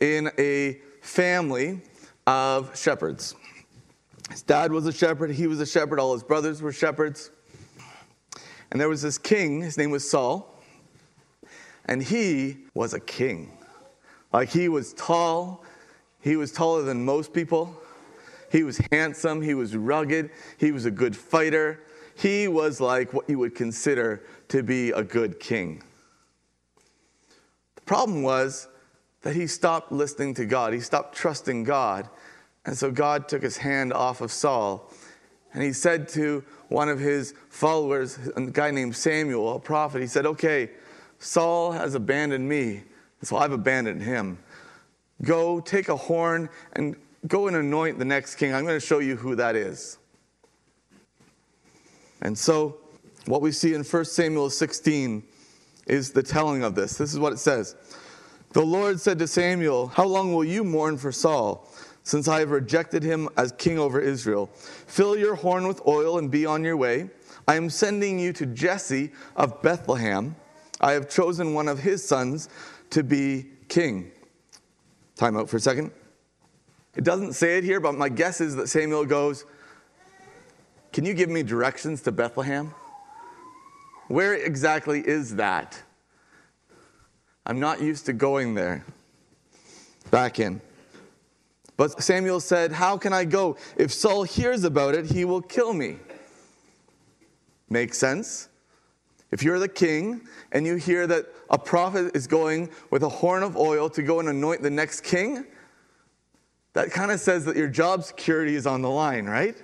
in 0.01 0.31
a 0.39 0.81
family 1.03 1.81
of 2.27 2.77
shepherds. 2.77 3.35
His 4.31 4.43
dad 4.43 4.73
was 4.73 4.87
a 4.87 4.93
shepherd, 4.93 5.31
he 5.31 5.47
was 5.47 5.61
a 5.61 5.67
shepherd, 5.67 5.99
all 5.99 6.13
his 6.13 6.23
brothers 6.23 6.61
were 6.61 6.73
shepherds. 6.73 7.31
And 8.71 8.81
there 8.81 8.89
was 8.89 9.03
this 9.03 9.19
king, 9.19 9.63
his 9.63 9.79
name 9.79 9.91
was 9.91 10.09
Saul, 10.09 10.63
and 11.87 12.03
he 12.03 12.59
was 12.75 12.93
a 12.93 13.01
king. 13.01 13.51
Like 14.33 14.51
he 14.51 14.69
was 14.69 14.93
tall, 14.93 15.65
he 16.21 16.37
was 16.37 16.53
taller 16.53 16.83
than 16.83 17.05
most 17.05 17.33
people. 17.33 17.81
He 18.51 18.63
was 18.63 18.79
handsome, 18.91 19.43
he 19.43 19.55
was 19.55 19.77
rugged, 19.77 20.31
he 20.57 20.73
was 20.73 20.87
a 20.87 20.91
good 20.91 21.17
fighter. 21.17 21.85
He 22.15 22.49
was 22.49 22.81
like 22.81 23.13
what 23.13 23.29
you 23.29 23.39
would 23.39 23.55
consider 23.55 24.25
to 24.49 24.63
be 24.63 24.91
a 24.91 25.03
good 25.03 25.39
king. 25.39 25.83
The 27.77 27.83
problem 27.83 28.23
was 28.23 28.69
that 29.23 29.37
he 29.37 29.47
stopped 29.47 29.93
listening 29.93 30.35
to 30.35 30.47
God, 30.47 30.73
he 30.73 30.81
stopped 30.81 31.15
trusting 31.15 31.65
God, 31.65 32.09
and 32.65 32.77
so 32.77 32.91
God 32.91 33.29
took 33.29 33.43
his 33.43 33.59
hand 33.59 33.93
off 33.93 34.21
of 34.21 34.33
Saul. 34.33 34.93
And 35.55 35.63
he 35.63 35.73
said 35.73 36.09
to 36.11 36.45
one 36.69 36.89
of 36.89 36.99
his 36.99 37.35
followers, 37.49 38.19
a 38.37 38.43
guy 38.43 38.71
named 38.71 38.95
Samuel, 38.95 39.57
a 39.57 39.61
prophet, 39.61 40.01
he 40.01 40.07
said, 40.07 40.27
Okay, 40.27 40.71
Saul 41.19 41.73
has 41.73 41.95
abandoned 41.95 42.49
me, 42.49 42.83
so 43.23 43.37
I've 43.37 43.53
abandoned 43.53 44.03
him. 44.03 44.39
Go 45.23 45.61
take 45.61 45.89
a 45.89 45.97
horn 45.97 46.49
and 46.75 46.97
go 47.27 47.49
and 47.49 47.57
anoint 47.57 47.99
the 47.99 48.05
next 48.05 48.37
king. 48.37 48.55
I'm 48.55 48.65
going 48.65 48.79
to 48.79 48.87
show 48.87 49.01
you 49.01 49.17
who 49.17 49.35
that 49.37 49.57
is. 49.57 49.99
And 52.23 52.37
so, 52.37 52.79
what 53.27 53.43
we 53.43 53.53
see 53.53 53.75
in 53.75 53.85
1 53.85 54.05
Samuel 54.05 54.51
16 54.51 55.23
is 55.87 56.13
the 56.13 56.23
telling 56.23 56.63
of 56.63 56.75
this. 56.75 56.97
This 56.97 57.13
is 57.13 57.19
what 57.19 57.33
it 57.33 57.39
says 57.39 57.77
The 58.53 58.63
Lord 58.63 59.01
said 59.01 59.19
to 59.19 59.27
Samuel, 59.27 59.89
How 59.89 60.05
long 60.05 60.33
will 60.33 60.45
you 60.45 60.65
mourn 60.65 60.99
for 60.99 61.13
Saul? 61.13 61.69
since 62.09 62.27
I 62.27 62.41
have 62.41 62.51
rejected 62.51 63.03
him 63.03 63.29
as 63.37 63.53
king 63.53 63.79
over 63.79 64.01
Israel. 64.01 64.49
Fill 64.55 65.19
your 65.19 65.35
horn 65.35 65.69
with 65.69 65.87
oil 65.87 66.17
and 66.17 66.31
be 66.31 66.47
on 66.47 66.65
your 66.65 66.77
way. 66.79 67.11
I 67.47 67.57
am 67.57 67.69
sending 67.69 68.19
you 68.19 68.33
to 68.33 68.47
Jesse 68.47 69.13
of 69.37 69.61
Bethlehem. 69.61 70.35
I 70.81 70.93
have 70.93 71.11
chosen 71.11 71.53
one 71.53 71.69
of 71.69 71.81
his 71.81 72.03
sons 72.03 72.49
to 72.91 73.03
be 73.03 73.49
king. 73.69 74.11
Time 75.19 75.37
out 75.37 75.51
for 75.51 75.57
a 75.57 75.61
second. 75.61 75.91
It 76.95 77.03
doesn't 77.03 77.33
say 77.33 77.59
it 77.59 77.65
here, 77.65 77.81
but 77.81 77.97
my 77.97 78.09
guess 78.09 78.41
is 78.41 78.55
that 78.55 78.69
Samuel 78.69 79.05
goes, 79.05 79.45
Can 80.93 81.05
you 81.05 81.13
give 81.13 81.29
me 81.29 81.43
directions 81.43 82.03
to 82.03 82.13
Bethlehem? 82.13 82.73
Where 84.07 84.35
exactly 84.35 85.07
is 85.07 85.35
that? 85.35 85.83
I'm 87.45 87.59
not 87.59 87.83
used 87.83 88.07
to 88.07 88.13
going 88.13 88.55
there. 88.55 88.85
Back 90.13 90.39
in. 90.39 90.61
But 91.77 92.01
Samuel 92.01 92.39
said, 92.39 92.71
How 92.71 92.97
can 92.97 93.13
I 93.13 93.25
go? 93.25 93.57
If 93.77 93.93
Saul 93.93 94.23
hears 94.23 94.63
about 94.63 94.95
it, 94.95 95.07
he 95.07 95.25
will 95.25 95.43
kill 95.43 95.75
me. 95.75 95.97
Makes 97.69 97.99
sense? 97.99 98.48
If 99.31 99.43
you're 99.43 99.59
the 99.59 99.69
king 99.69 100.23
and 100.53 100.67
you 100.67 100.77
hear 100.77 101.07
that 101.07 101.27
a 101.51 101.59
prophet 101.59 102.17
is 102.17 102.27
going 102.27 102.71
with 102.91 103.03
a 103.03 103.09
horn 103.09 103.43
of 103.43 103.57
oil 103.57 103.91
to 103.91 104.03
go 104.03 104.21
and 104.21 104.29
anoint 104.29 104.63
the 104.63 104.71
next 104.71 105.03
king, 105.03 105.45
that 106.73 106.91
kind 106.91 107.11
of 107.11 107.21
says 107.21 107.45
that 107.45 107.57
your 107.57 107.69
job 107.69 108.05
security 108.05 108.55
is 108.55 108.67
on 108.67 108.83
the 108.83 108.91
line, 108.91 109.27
right? 109.27 109.57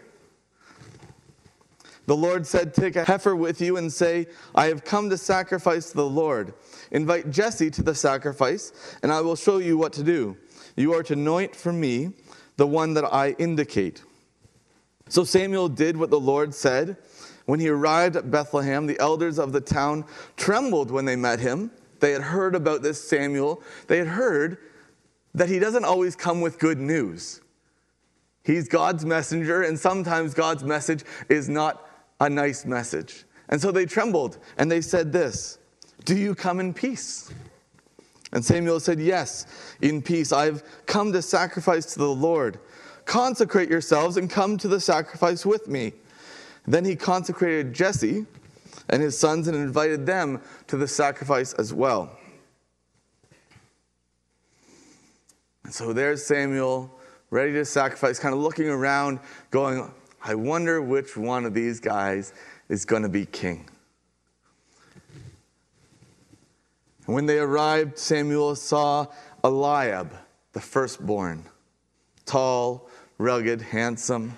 The 2.06 2.16
Lord 2.16 2.46
said, 2.46 2.74
Take 2.74 2.96
a 2.96 3.04
heifer 3.04 3.34
with 3.34 3.60
you 3.60 3.76
and 3.76 3.92
say, 3.92 4.26
I 4.54 4.66
have 4.66 4.84
come 4.84 5.08
to 5.10 5.16
sacrifice 5.16 5.90
to 5.90 5.96
the 5.96 6.08
Lord. 6.08 6.52
Invite 6.90 7.30
Jesse 7.30 7.70
to 7.70 7.82
the 7.82 7.94
sacrifice, 7.94 8.98
and 9.02 9.10
I 9.10 9.20
will 9.20 9.36
show 9.36 9.58
you 9.58 9.78
what 9.78 9.92
to 9.94 10.02
do. 10.02 10.36
You 10.76 10.92
are 10.94 11.02
to 11.04 11.14
anoint 11.14 11.56
for 11.56 11.72
me 11.72 12.12
the 12.56 12.66
one 12.66 12.94
that 12.94 13.04
I 13.04 13.30
indicate. 13.38 14.02
So 15.08 15.24
Samuel 15.24 15.68
did 15.68 15.96
what 15.96 16.10
the 16.10 16.20
Lord 16.20 16.54
said. 16.54 16.96
When 17.46 17.60
he 17.60 17.68
arrived 17.68 18.16
at 18.16 18.30
Bethlehem, 18.30 18.86
the 18.86 18.98
elders 18.98 19.38
of 19.38 19.52
the 19.52 19.60
town 19.60 20.04
trembled 20.36 20.90
when 20.90 21.04
they 21.04 21.16
met 21.16 21.40
him. 21.40 21.70
They 22.00 22.12
had 22.12 22.22
heard 22.22 22.54
about 22.54 22.82
this 22.82 23.06
Samuel. 23.06 23.62
They 23.86 23.98
had 23.98 24.08
heard 24.08 24.58
that 25.34 25.48
he 25.48 25.58
doesn't 25.58 25.84
always 25.84 26.16
come 26.16 26.40
with 26.40 26.58
good 26.58 26.78
news. 26.78 27.40
He's 28.42 28.68
God's 28.68 29.04
messenger, 29.04 29.62
and 29.62 29.78
sometimes 29.78 30.34
God's 30.34 30.64
message 30.64 31.04
is 31.28 31.48
not 31.48 31.88
a 32.20 32.28
nice 32.28 32.64
message. 32.64 33.24
And 33.48 33.60
so 33.60 33.70
they 33.70 33.86
trembled 33.86 34.38
and 34.58 34.70
they 34.70 34.80
said 34.80 35.12
this 35.12 35.58
Do 36.04 36.16
you 36.16 36.34
come 36.34 36.60
in 36.60 36.72
peace? 36.72 37.32
And 38.32 38.44
Samuel 38.44 38.80
said, 38.80 39.00
Yes, 39.00 39.46
in 39.80 40.02
peace. 40.02 40.32
I've 40.32 40.62
come 40.86 41.12
to 41.12 41.22
sacrifice 41.22 41.86
to 41.94 41.98
the 41.98 42.08
Lord. 42.08 42.58
Consecrate 43.04 43.70
yourselves 43.70 44.16
and 44.16 44.28
come 44.30 44.56
to 44.58 44.68
the 44.68 44.80
sacrifice 44.80 45.44
with 45.46 45.68
me. 45.68 45.92
Then 46.66 46.84
he 46.84 46.96
consecrated 46.96 47.74
Jesse 47.74 48.26
and 48.88 49.02
his 49.02 49.18
sons 49.18 49.48
and 49.48 49.56
invited 49.56 50.06
them 50.06 50.40
to 50.68 50.76
the 50.76 50.88
sacrifice 50.88 51.52
as 51.54 51.72
well. 51.72 52.16
And 55.64 55.72
so 55.72 55.92
there's 55.92 56.24
Samuel, 56.24 56.90
ready 57.30 57.52
to 57.52 57.64
sacrifice, 57.64 58.18
kind 58.18 58.34
of 58.34 58.40
looking 58.40 58.68
around, 58.68 59.18
going, 59.50 59.90
I 60.22 60.34
wonder 60.34 60.80
which 60.80 61.16
one 61.16 61.44
of 61.44 61.54
these 61.54 61.80
guys 61.80 62.32
is 62.68 62.84
going 62.84 63.02
to 63.02 63.08
be 63.08 63.26
king. 63.26 63.68
And 67.06 67.14
when 67.14 67.26
they 67.26 67.38
arrived, 67.38 67.98
Samuel 67.98 68.56
saw 68.56 69.06
Eliab, 69.42 70.12
the 70.52 70.60
firstborn, 70.60 71.44
tall, 72.24 72.88
rugged, 73.18 73.60
handsome. 73.60 74.36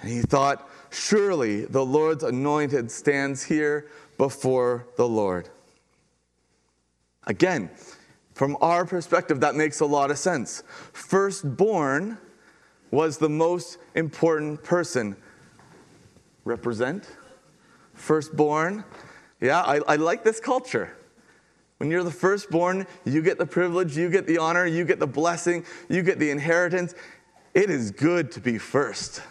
And 0.00 0.10
he 0.10 0.20
thought, 0.20 0.68
Surely 0.92 1.64
the 1.64 1.84
Lord's 1.84 2.22
anointed 2.22 2.90
stands 2.90 3.42
here 3.42 3.88
before 4.18 4.86
the 4.98 5.08
Lord. 5.08 5.48
Again, 7.26 7.70
from 8.34 8.58
our 8.60 8.84
perspective, 8.84 9.40
that 9.40 9.54
makes 9.54 9.80
a 9.80 9.86
lot 9.86 10.10
of 10.10 10.18
sense. 10.18 10.62
Firstborn 10.92 12.18
was 12.90 13.16
the 13.16 13.28
most 13.28 13.78
important 13.94 14.62
person. 14.62 15.16
Represent? 16.44 17.08
Firstborn? 17.94 18.84
Yeah, 19.40 19.62
I, 19.62 19.80
I 19.88 19.96
like 19.96 20.24
this 20.24 20.40
culture. 20.40 20.94
When 21.78 21.90
you're 21.90 22.04
the 22.04 22.10
firstborn, 22.10 22.86
you 23.06 23.22
get 23.22 23.38
the 23.38 23.46
privilege, 23.46 23.96
you 23.96 24.10
get 24.10 24.26
the 24.26 24.36
honor, 24.36 24.66
you 24.66 24.84
get 24.84 25.00
the 25.00 25.06
blessing, 25.06 25.64
you 25.88 26.02
get 26.02 26.18
the 26.18 26.30
inheritance. 26.30 26.94
It 27.54 27.70
is 27.70 27.90
good 27.90 28.30
to 28.32 28.40
be 28.40 28.58
first. 28.58 29.22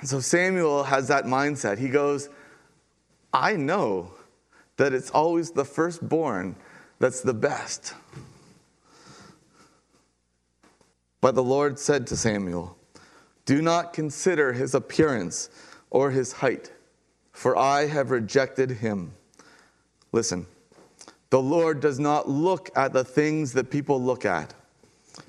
And 0.00 0.08
so 0.08 0.20
Samuel 0.20 0.84
has 0.84 1.08
that 1.08 1.24
mindset. 1.24 1.78
He 1.78 1.88
goes, 1.88 2.28
I 3.32 3.56
know 3.56 4.12
that 4.76 4.92
it's 4.92 5.10
always 5.10 5.50
the 5.50 5.64
firstborn 5.64 6.56
that's 6.98 7.20
the 7.20 7.34
best. 7.34 7.94
But 11.20 11.34
the 11.34 11.42
Lord 11.42 11.78
said 11.78 12.06
to 12.08 12.16
Samuel, 12.16 12.76
Do 13.44 13.60
not 13.60 13.92
consider 13.92 14.54
his 14.54 14.74
appearance 14.74 15.50
or 15.90 16.10
his 16.10 16.32
height, 16.32 16.72
for 17.32 17.56
I 17.58 17.86
have 17.86 18.10
rejected 18.10 18.70
him. 18.70 19.12
Listen, 20.12 20.46
the 21.28 21.42
Lord 21.42 21.80
does 21.80 22.00
not 22.00 22.28
look 22.28 22.70
at 22.74 22.92
the 22.92 23.04
things 23.04 23.52
that 23.52 23.70
people 23.70 24.02
look 24.02 24.24
at. 24.24 24.54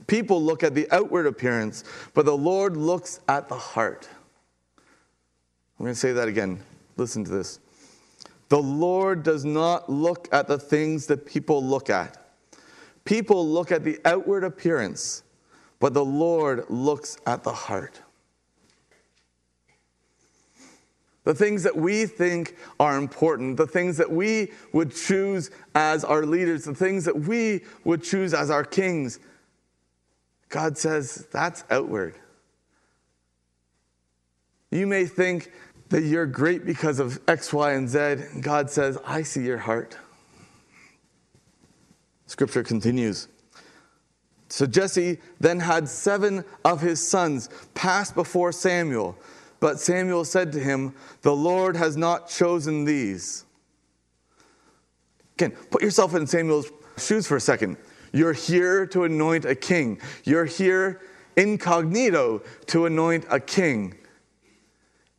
People 0.07 0.41
look 0.41 0.63
at 0.63 0.75
the 0.75 0.87
outward 0.91 1.27
appearance, 1.27 1.83
but 2.13 2.25
the 2.25 2.37
Lord 2.37 2.77
looks 2.77 3.19
at 3.27 3.49
the 3.49 3.57
heart. 3.57 4.07
I'm 5.81 5.85
going 5.85 5.95
to 5.95 5.99
say 5.99 6.11
that 6.11 6.27
again. 6.27 6.59
Listen 6.95 7.23
to 7.23 7.31
this. 7.31 7.59
The 8.49 8.61
Lord 8.61 9.23
does 9.23 9.43
not 9.43 9.89
look 9.89 10.29
at 10.31 10.47
the 10.47 10.59
things 10.59 11.07
that 11.07 11.25
people 11.25 11.65
look 11.65 11.89
at. 11.89 12.23
People 13.03 13.49
look 13.49 13.71
at 13.71 13.83
the 13.83 13.97
outward 14.05 14.43
appearance, 14.43 15.23
but 15.79 15.95
the 15.95 16.05
Lord 16.05 16.65
looks 16.69 17.17
at 17.25 17.43
the 17.43 17.51
heart. 17.51 17.99
The 21.23 21.33
things 21.33 21.63
that 21.63 21.75
we 21.75 22.05
think 22.05 22.57
are 22.79 22.95
important, 22.95 23.57
the 23.57 23.65
things 23.65 23.97
that 23.97 24.11
we 24.11 24.51
would 24.73 24.93
choose 24.93 25.49
as 25.73 26.03
our 26.03 26.27
leaders, 26.27 26.65
the 26.65 26.75
things 26.75 27.05
that 27.05 27.21
we 27.21 27.61
would 27.85 28.03
choose 28.03 28.35
as 28.35 28.51
our 28.51 28.63
kings, 28.63 29.17
God 30.49 30.77
says 30.77 31.25
that's 31.31 31.63
outward. 31.71 32.13
You 34.71 34.87
may 34.87 35.05
think 35.05 35.51
that 35.91 36.03
you're 36.03 36.25
great 36.25 36.65
because 36.65 36.99
of 36.99 37.19
X, 37.27 37.53
Y, 37.53 37.73
and 37.73 37.87
Z. 37.87 37.99
And 37.99 38.41
God 38.41 38.69
says, 38.69 38.97
I 39.05 39.21
see 39.21 39.43
your 39.43 39.57
heart. 39.57 39.97
Scripture 42.25 42.63
continues. 42.63 43.27
So 44.47 44.65
Jesse 44.65 45.19
then 45.39 45.59
had 45.59 45.87
seven 45.87 46.43
of 46.65 46.81
his 46.81 47.05
sons 47.05 47.49
pass 47.73 48.11
before 48.11 48.51
Samuel. 48.51 49.17
But 49.59 49.79
Samuel 49.79 50.25
said 50.25 50.51
to 50.53 50.59
him, 50.59 50.95
The 51.21 51.35
Lord 51.35 51.75
has 51.75 51.95
not 51.95 52.29
chosen 52.29 52.85
these. 52.85 53.45
Again, 55.35 55.51
put 55.69 55.81
yourself 55.81 56.15
in 56.15 56.25
Samuel's 56.25 56.71
shoes 56.97 57.27
for 57.27 57.35
a 57.35 57.41
second. 57.41 57.77
You're 58.13 58.33
here 58.33 58.85
to 58.87 59.03
anoint 59.03 59.45
a 59.45 59.55
king. 59.55 59.99
You're 60.23 60.45
here 60.45 61.01
incognito 61.35 62.41
to 62.67 62.85
anoint 62.85 63.25
a 63.29 63.39
king. 63.39 63.95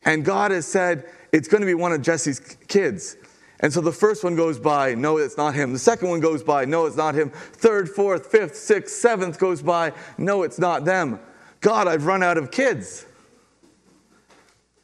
And 0.05 0.25
God 0.25 0.51
has 0.51 0.65
said, 0.65 1.09
it's 1.31 1.47
going 1.47 1.61
to 1.61 1.67
be 1.67 1.73
one 1.73 1.91
of 1.91 2.01
Jesse's 2.01 2.39
kids. 2.67 3.17
And 3.59 3.71
so 3.71 3.81
the 3.81 3.91
first 3.91 4.23
one 4.23 4.35
goes 4.35 4.59
by, 4.59 4.93
no, 4.93 5.17
it's 5.17 5.37
not 5.37 5.55
him. 5.55 5.73
The 5.73 5.79
second 5.79 6.09
one 6.09 6.19
goes 6.19 6.43
by, 6.43 6.65
no, 6.65 6.85
it's 6.85 6.97
not 6.97 7.15
him. 7.15 7.29
Third, 7.29 7.89
fourth, 7.89 8.27
fifth, 8.27 8.55
sixth, 8.55 8.95
seventh 8.95 9.39
goes 9.39 9.61
by, 9.61 9.93
no, 10.17 10.43
it's 10.43 10.59
not 10.59 10.83
them. 10.85 11.19
God, 11.61 11.87
I've 11.87 12.05
run 12.05 12.21
out 12.23 12.37
of 12.37 12.51
kids. 12.51 13.05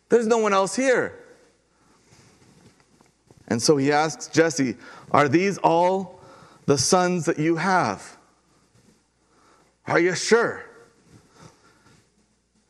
There's 0.08 0.28
no 0.28 0.38
one 0.38 0.54
else 0.54 0.76
here. 0.76 1.20
And 3.50 3.62
so 3.62 3.78
he 3.78 3.92
asks 3.92 4.28
Jesse, 4.28 4.78
Are 5.12 5.28
these 5.28 5.58
all 5.58 6.22
the 6.66 6.78
sons 6.78 7.26
that 7.26 7.38
you 7.38 7.58
have? 7.58 8.18
Are 9.88 10.00
you 10.00 10.16
sure? 10.16 10.69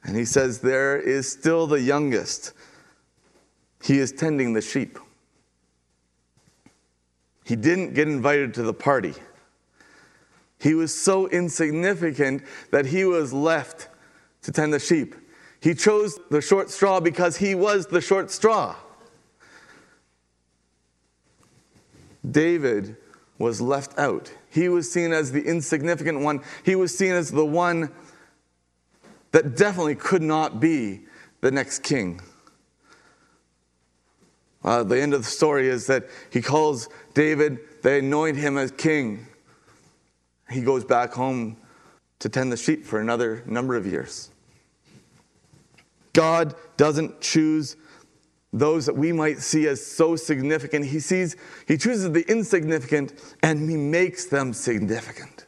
And 0.10 0.18
he 0.18 0.26
says, 0.26 0.58
There 0.58 1.00
is 1.00 1.32
still 1.32 1.68
the 1.68 1.80
youngest. 1.80 2.54
He 3.84 4.00
is 4.00 4.12
tending 4.12 4.54
the 4.54 4.62
sheep. 4.62 4.98
He 7.46 7.56
didn't 7.56 7.94
get 7.94 8.08
invited 8.08 8.56
to 8.56 8.64
the 8.64 8.74
party. 8.74 9.14
He 10.60 10.74
was 10.74 11.00
so 11.00 11.28
insignificant 11.28 12.42
that 12.72 12.88
he 12.88 13.06
was 13.06 13.34
left 13.34 13.88
to 14.42 14.52
tend 14.52 14.74
the 14.74 14.80
sheep. 14.80 15.16
He 15.62 15.76
chose 15.76 16.20
the 16.32 16.42
short 16.42 16.72
straw 16.72 17.00
because 17.00 17.38
he 17.38 17.54
was 17.54 17.86
the 17.86 18.02
short 18.02 18.32
straw. 18.32 18.76
David 22.32 22.98
was 23.38 23.62
left 23.62 23.98
out. 24.00 24.34
He 24.50 24.70
was 24.70 24.92
seen 24.92 25.14
as 25.14 25.32
the 25.32 25.44
insignificant 25.44 26.22
one. 26.22 26.42
He 26.66 26.76
was 26.76 26.98
seen 26.98 27.12
as 27.12 27.30
the 27.30 27.46
one 27.46 27.92
that 29.32 29.56
definitely 29.56 29.96
could 29.96 30.22
not 30.22 30.60
be 30.60 31.02
the 31.42 31.52
next 31.52 31.84
king. 31.84 32.22
Uh, 34.64 34.84
the 34.84 35.00
end 35.00 35.14
of 35.14 35.24
the 35.24 35.30
story 35.30 35.68
is 35.68 35.88
that 35.88 36.08
he 36.32 36.42
calls 36.42 36.90
David, 37.14 37.60
they 37.82 38.00
anoint 38.00 38.38
him 38.38 38.58
as 38.58 38.72
king. 38.72 39.26
He 40.50 40.62
goes 40.62 40.84
back 40.84 41.14
home 41.14 41.58
to 42.20 42.30
tend 42.30 42.52
the 42.52 42.58
sheep 42.58 42.86
for 42.86 43.00
another 43.00 43.44
number 43.46 43.76
of 43.76 43.86
years. 43.86 44.32
God 46.14 46.56
doesn't 46.76 47.22
choose 47.22 47.78
those 48.52 48.86
that 48.88 48.96
we 48.96 49.12
might 49.12 49.40
see 49.40 49.68
as 49.68 49.86
so 49.86 50.16
significant. 50.16 50.86
He 50.86 51.00
sees, 51.00 51.36
he 51.68 51.78
chooses 51.78 52.12
the 52.12 52.30
insignificant 52.30 53.14
and 53.44 53.70
he 53.70 53.78
makes 53.78 54.26
them 54.26 54.54
significant. 54.54 55.46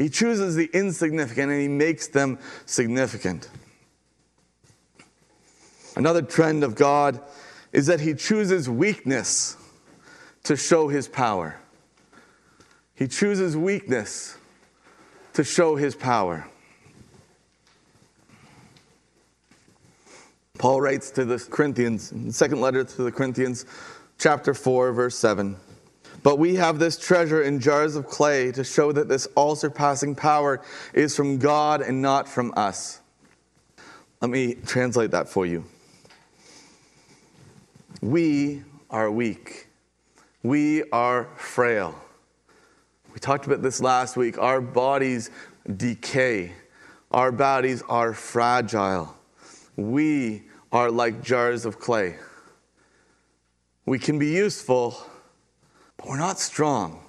He 0.00 0.08
chooses 0.08 0.54
the 0.54 0.70
insignificant 0.72 1.52
and 1.52 1.60
he 1.60 1.68
makes 1.68 2.08
them 2.08 2.38
significant. 2.64 3.50
Another 5.94 6.22
trend 6.22 6.64
of 6.64 6.74
God 6.74 7.20
is 7.70 7.84
that 7.88 8.00
he 8.00 8.14
chooses 8.14 8.66
weakness 8.66 9.58
to 10.44 10.56
show 10.56 10.88
his 10.88 11.06
power. 11.06 11.60
He 12.94 13.08
chooses 13.08 13.58
weakness 13.58 14.38
to 15.34 15.44
show 15.44 15.76
his 15.76 15.94
power. 15.94 16.48
Paul 20.56 20.80
writes 20.80 21.10
to 21.10 21.26
the 21.26 21.36
Corinthians, 21.50 22.34
second 22.34 22.62
letter 22.62 22.84
to 22.84 23.02
the 23.02 23.12
Corinthians, 23.12 23.66
chapter 24.18 24.54
4, 24.54 24.92
verse 24.92 25.18
7. 25.18 25.58
But 26.22 26.38
we 26.38 26.56
have 26.56 26.78
this 26.78 26.98
treasure 26.98 27.42
in 27.42 27.60
jars 27.60 27.96
of 27.96 28.06
clay 28.06 28.52
to 28.52 28.62
show 28.62 28.92
that 28.92 29.08
this 29.08 29.26
all 29.34 29.56
surpassing 29.56 30.14
power 30.14 30.60
is 30.92 31.16
from 31.16 31.38
God 31.38 31.80
and 31.80 32.02
not 32.02 32.28
from 32.28 32.52
us. 32.56 33.00
Let 34.20 34.30
me 34.30 34.54
translate 34.54 35.12
that 35.12 35.28
for 35.28 35.46
you. 35.46 35.64
We 38.02 38.62
are 38.90 39.10
weak, 39.10 39.68
we 40.42 40.82
are 40.90 41.28
frail. 41.36 41.94
We 43.12 43.18
talked 43.18 43.46
about 43.46 43.62
this 43.62 43.80
last 43.80 44.16
week. 44.16 44.38
Our 44.38 44.60
bodies 44.60 45.30
decay, 45.76 46.52
our 47.10 47.32
bodies 47.32 47.82
are 47.88 48.12
fragile. 48.14 49.14
We 49.76 50.44
are 50.70 50.90
like 50.90 51.22
jars 51.22 51.64
of 51.64 51.78
clay. 51.78 52.16
We 53.86 53.98
can 53.98 54.18
be 54.18 54.28
useful, 54.28 54.96
but 56.00 56.08
we're 56.08 56.16
not 56.16 56.40
strong. 56.40 57.02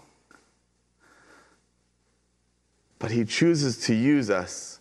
But 3.00 3.12
He 3.12 3.24
chooses 3.24 3.78
to 3.86 3.96
use 3.96 4.30
us 4.30 4.80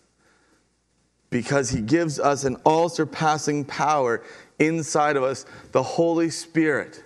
because 1.29 1.69
He 1.69 1.79
gives 1.79 2.19
us 2.19 2.43
an 2.43 2.57
all 2.65 2.89
surpassing 2.89 3.63
power 3.63 4.21
inside 4.59 5.15
of 5.15 5.23
us, 5.23 5.45
the 5.71 5.81
Holy 5.81 6.29
Spirit. 6.29 7.01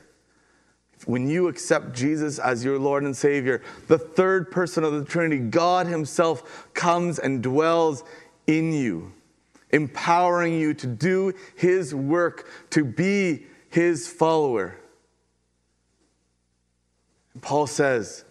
When 1.05 1.29
you 1.29 1.47
accept 1.47 1.93
Jesus 1.93 2.39
as 2.39 2.65
your 2.65 2.79
Lord 2.79 3.03
and 3.03 3.15
Savior, 3.15 3.61
the 3.87 3.99
third 3.99 4.49
person 4.49 4.83
of 4.83 4.93
the 4.93 5.05
Trinity, 5.05 5.37
God 5.37 5.85
Himself, 5.85 6.67
comes 6.73 7.19
and 7.19 7.43
dwells 7.43 8.03
in 8.47 8.73
you 8.73 9.11
empowering 9.71 10.57
you 10.57 10.73
to 10.73 10.87
do 10.87 11.33
His 11.55 11.93
work, 11.93 12.49
to 12.71 12.83
be 12.83 13.45
His 13.69 14.07
follower. 14.07 14.79
Paul 17.41 17.67
says 17.67 18.26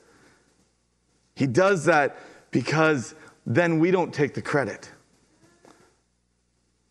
he 1.34 1.46
does 1.46 1.84
that 1.86 2.16
because 2.50 3.14
then 3.46 3.78
we 3.78 3.90
don't 3.90 4.14
take 4.14 4.34
the 4.34 4.42
credit. 4.42 4.90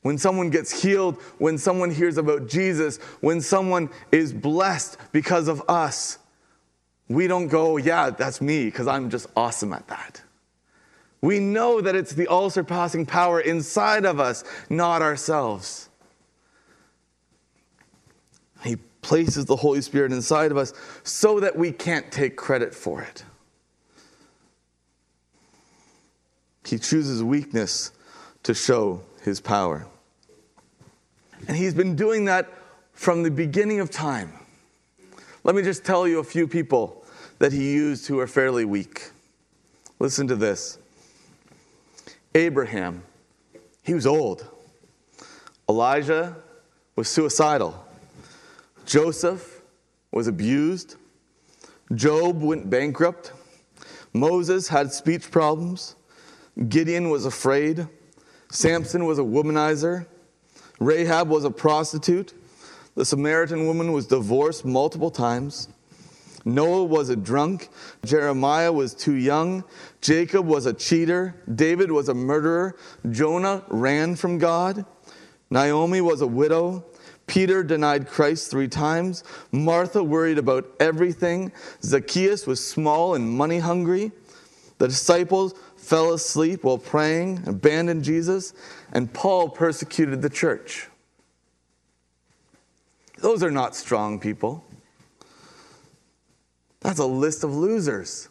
When 0.02 0.18
someone 0.18 0.50
gets 0.50 0.82
healed, 0.82 1.16
when 1.38 1.58
someone 1.58 1.90
hears 1.90 2.18
about 2.18 2.48
Jesus, 2.50 2.98
when 3.22 3.40
someone 3.40 3.90
is 4.12 4.34
blessed 4.34 4.98
because 5.14 5.48
of 5.48 5.64
us, 5.70 6.18
we 7.08 7.28
don't 7.28 7.48
go, 7.48 7.78
yeah, 7.78 8.10
that's 8.10 8.42
me, 8.42 8.66
because 8.66 8.88
I'm 8.88 9.10
just 9.10 9.28
awesome 9.36 9.72
at 9.72 9.88
that. 9.88 10.22
We 11.22 11.40
know 11.40 11.80
that 11.80 11.96
it's 11.96 12.12
the 12.12 12.28
all 12.28 12.50
surpassing 12.50 13.06
power 13.06 13.40
inside 13.40 14.04
of 14.04 14.20
us, 14.20 14.44
not 14.70 15.02
ourselves. 15.02 15.90
He 18.62 18.78
places 19.04 19.46
the 19.46 19.56
Holy 19.56 19.82
Spirit 19.82 20.12
inside 20.12 20.52
of 20.52 20.58
us 20.58 20.74
so 21.04 21.40
that 21.40 21.56
we 21.56 21.72
can't 21.72 22.12
take 22.12 22.36
credit 22.36 22.74
for 22.74 23.02
it. 23.02 23.24
He 26.66 26.80
chooses 26.80 27.22
weakness 27.22 27.92
to 28.44 28.54
show 28.54 29.02
his 29.22 29.40
power. 29.40 29.86
And 31.48 31.58
he's 31.58 31.74
been 31.74 31.96
doing 31.96 32.26
that 32.26 32.50
from 32.94 33.24
the 33.24 33.32
beginning 33.32 33.80
of 33.80 33.92
time. 33.92 34.34
Let 35.44 35.56
me 35.56 35.62
just 35.62 35.84
tell 35.84 36.08
you 36.08 36.20
a 36.20 36.24
few 36.24 36.48
people 36.48 37.06
that 37.40 37.52
he 37.52 37.74
used 37.74 38.08
who 38.08 38.20
are 38.20 38.28
fairly 38.28 38.64
weak. 38.64 39.12
Listen 40.00 40.28
to 40.28 40.36
this. 40.36 40.78
Abraham, 42.34 43.04
he 43.84 43.94
was 43.94 44.08
old. 44.08 44.48
Elijah 45.70 46.36
was 46.96 47.10
suicidal. 47.10 47.86
Joseph 48.86 49.62
was 50.12 50.28
abused. 50.28 50.96
Job 51.96 52.42
went 52.42 52.70
bankrupt. 52.70 53.34
Moses 54.14 54.68
had 54.68 54.92
speech 54.94 55.32
problems. 55.32 55.96
Gideon 56.70 57.10
was 57.10 57.26
afraid. 57.26 57.88
Samson 58.52 59.06
was 59.06 59.18
a 59.18 59.24
womanizer. 59.24 60.06
Rahab 60.80 61.30
was 61.30 61.44
a 61.44 61.52
prostitute. 61.52 62.34
The 62.96 63.06
Samaritan 63.06 63.66
woman 63.66 63.92
was 63.92 64.06
divorced 64.06 64.66
multiple 64.66 65.10
times. 65.10 65.68
Noah 66.46 66.84
was 66.84 67.10
a 67.10 67.16
drunk. 67.16 67.70
Jeremiah 68.06 68.72
was 68.72 68.94
too 68.94 69.16
young. 69.16 69.64
Jacob 70.02 70.46
was 70.46 70.66
a 70.66 70.74
cheater. 70.74 71.42
David 71.56 71.92
was 71.92 72.10
a 72.10 72.14
murderer. 72.14 72.76
Jonah 73.10 73.64
ran 73.70 74.16
from 74.16 74.38
God. 74.38 74.86
Naomi 75.50 76.02
was 76.02 76.22
a 76.22 76.28
widow. 76.28 76.86
Peter 77.28 77.64
denied 77.64 78.08
Christ 78.08 78.52
three 78.52 78.68
times. 78.68 79.24
Martha 79.52 80.04
worried 80.04 80.38
about 80.38 80.70
everything. 80.80 81.52
Zacchaeus 81.82 82.46
was 82.46 82.66
small 82.66 83.16
and 83.16 83.30
money 83.30 83.60
hungry. 83.60 84.12
The 84.78 84.88
disciples 84.88 85.54
fell 85.78 86.14
asleep 86.14 86.64
while 86.64 86.78
praying, 86.78 87.44
abandoned 87.46 88.04
Jesus, 88.04 88.54
and 88.92 89.12
Paul 89.14 89.50
persecuted 89.50 90.22
the 90.22 90.30
church. 90.30 90.90
Those 93.20 93.42
are 93.44 93.52
not 93.52 93.76
strong 93.76 94.20
people. 94.20 94.66
That's 96.82 97.00
a 97.00 97.06
list 97.06 97.46
of 97.46 97.56
losers. 97.56 98.28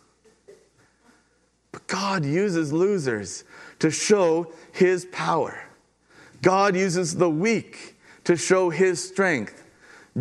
But 1.73 1.87
God 1.87 2.25
uses 2.27 2.73
losers 2.73 3.45
to 3.79 3.91
show 3.91 4.53
his 4.73 5.07
power. 5.07 5.65
God 6.43 6.77
uses 6.77 7.17
the 7.17 7.31
weak 7.31 7.92
to 8.25 8.37
show 8.37 8.71
his 8.71 9.07
strength. 9.07 9.65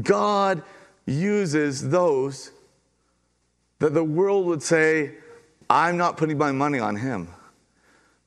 God 0.02 0.64
uses 1.06 1.90
those 1.90 2.52
that 3.80 3.94
the 3.94 4.04
world 4.04 4.46
would 4.46 4.64
say, 4.64 5.16
I'm 5.70 5.98
not 5.98 6.18
putting 6.18 6.38
my 6.38 6.52
money 6.52 6.80
on 6.80 6.96
him, 6.96 7.30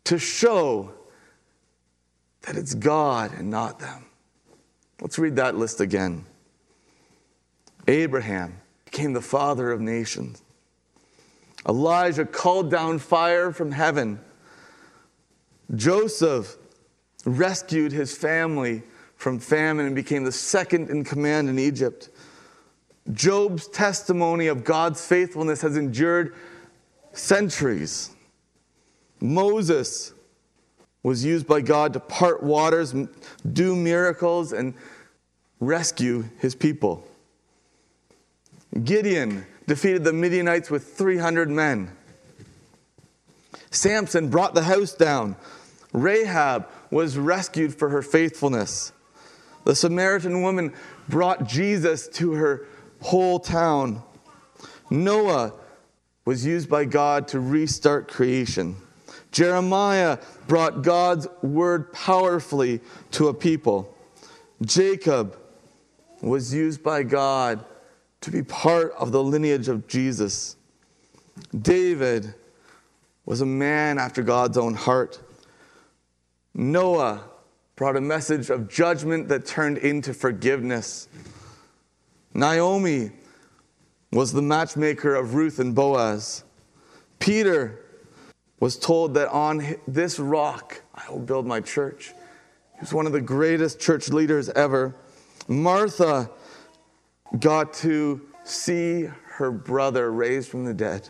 to 0.04 0.18
show 0.18 0.92
that 2.42 2.56
it's 2.56 2.74
God 2.74 3.32
and 3.32 3.50
not 3.50 3.78
them. 3.78 4.06
Let's 5.00 5.18
read 5.18 5.36
that 5.36 5.56
list 5.56 5.80
again. 5.80 6.24
Abraham, 7.86 8.60
became 8.84 9.12
the 9.12 9.20
father 9.20 9.70
of 9.70 9.80
nations. 9.80 10.42
Elijah 11.68 12.24
called 12.24 12.70
down 12.70 12.98
fire 12.98 13.52
from 13.52 13.72
heaven. 13.72 14.20
Joseph 15.74 16.56
rescued 17.24 17.92
his 17.92 18.16
family 18.16 18.82
from 19.24 19.38
famine 19.38 19.86
and 19.86 19.94
became 19.94 20.22
the 20.22 20.30
second 20.30 20.90
in 20.90 21.02
command 21.02 21.48
in 21.48 21.58
Egypt. 21.58 22.10
Job's 23.10 23.66
testimony 23.68 24.48
of 24.48 24.64
God's 24.64 25.04
faithfulness 25.04 25.62
has 25.62 25.78
endured 25.78 26.34
centuries. 27.14 28.10
Moses 29.22 30.12
was 31.02 31.24
used 31.24 31.46
by 31.46 31.62
God 31.62 31.94
to 31.94 32.00
part 32.00 32.42
waters, 32.42 32.94
do 33.50 33.74
miracles, 33.74 34.52
and 34.52 34.74
rescue 35.58 36.24
his 36.38 36.54
people. 36.54 37.02
Gideon 38.84 39.46
defeated 39.66 40.04
the 40.04 40.12
Midianites 40.12 40.70
with 40.70 40.84
300 40.84 41.48
men. 41.48 41.90
Samson 43.70 44.28
brought 44.28 44.52
the 44.52 44.64
house 44.64 44.92
down. 44.92 45.36
Rahab 45.94 46.68
was 46.90 47.16
rescued 47.16 47.74
for 47.74 47.88
her 47.88 48.02
faithfulness. 48.02 48.92
The 49.64 49.74
Samaritan 49.74 50.42
woman 50.42 50.72
brought 51.08 51.46
Jesus 51.46 52.08
to 52.08 52.32
her 52.32 52.66
whole 53.00 53.38
town. 53.38 54.02
Noah 54.90 55.54
was 56.24 56.44
used 56.44 56.68
by 56.68 56.84
God 56.84 57.28
to 57.28 57.40
restart 57.40 58.08
creation. 58.08 58.76
Jeremiah 59.32 60.18
brought 60.46 60.82
God's 60.82 61.26
word 61.42 61.92
powerfully 61.92 62.80
to 63.12 63.28
a 63.28 63.34
people. 63.34 63.94
Jacob 64.62 65.36
was 66.22 66.54
used 66.54 66.82
by 66.82 67.02
God 67.02 67.64
to 68.20 68.30
be 68.30 68.42
part 68.42 68.92
of 68.92 69.12
the 69.12 69.22
lineage 69.22 69.68
of 69.68 69.86
Jesus. 69.88 70.56
David 71.58 72.32
was 73.26 73.40
a 73.40 73.46
man 73.46 73.98
after 73.98 74.22
God's 74.22 74.56
own 74.56 74.74
heart. 74.74 75.20
Noah 76.54 77.24
brought 77.76 77.96
a 77.96 78.00
message 78.00 78.50
of 78.50 78.68
judgment 78.68 79.28
that 79.28 79.46
turned 79.46 79.78
into 79.78 80.14
forgiveness. 80.14 81.08
Naomi 82.32 83.10
was 84.12 84.32
the 84.32 84.42
matchmaker 84.42 85.14
of 85.14 85.34
Ruth 85.34 85.58
and 85.58 85.74
Boaz. 85.74 86.44
Peter 87.18 87.80
was 88.60 88.78
told 88.78 89.14
that 89.14 89.28
on 89.28 89.76
this 89.88 90.18
rock 90.18 90.82
I 90.94 91.10
will 91.10 91.18
build 91.18 91.46
my 91.46 91.60
church. 91.60 92.14
He 92.74 92.80
was 92.80 92.92
one 92.92 93.06
of 93.06 93.12
the 93.12 93.20
greatest 93.20 93.80
church 93.80 94.08
leaders 94.08 94.48
ever. 94.50 94.94
Martha 95.48 96.30
got 97.40 97.72
to 97.74 98.20
see 98.44 99.08
her 99.26 99.50
brother 99.50 100.12
raised 100.12 100.48
from 100.48 100.64
the 100.64 100.74
dead. 100.74 101.08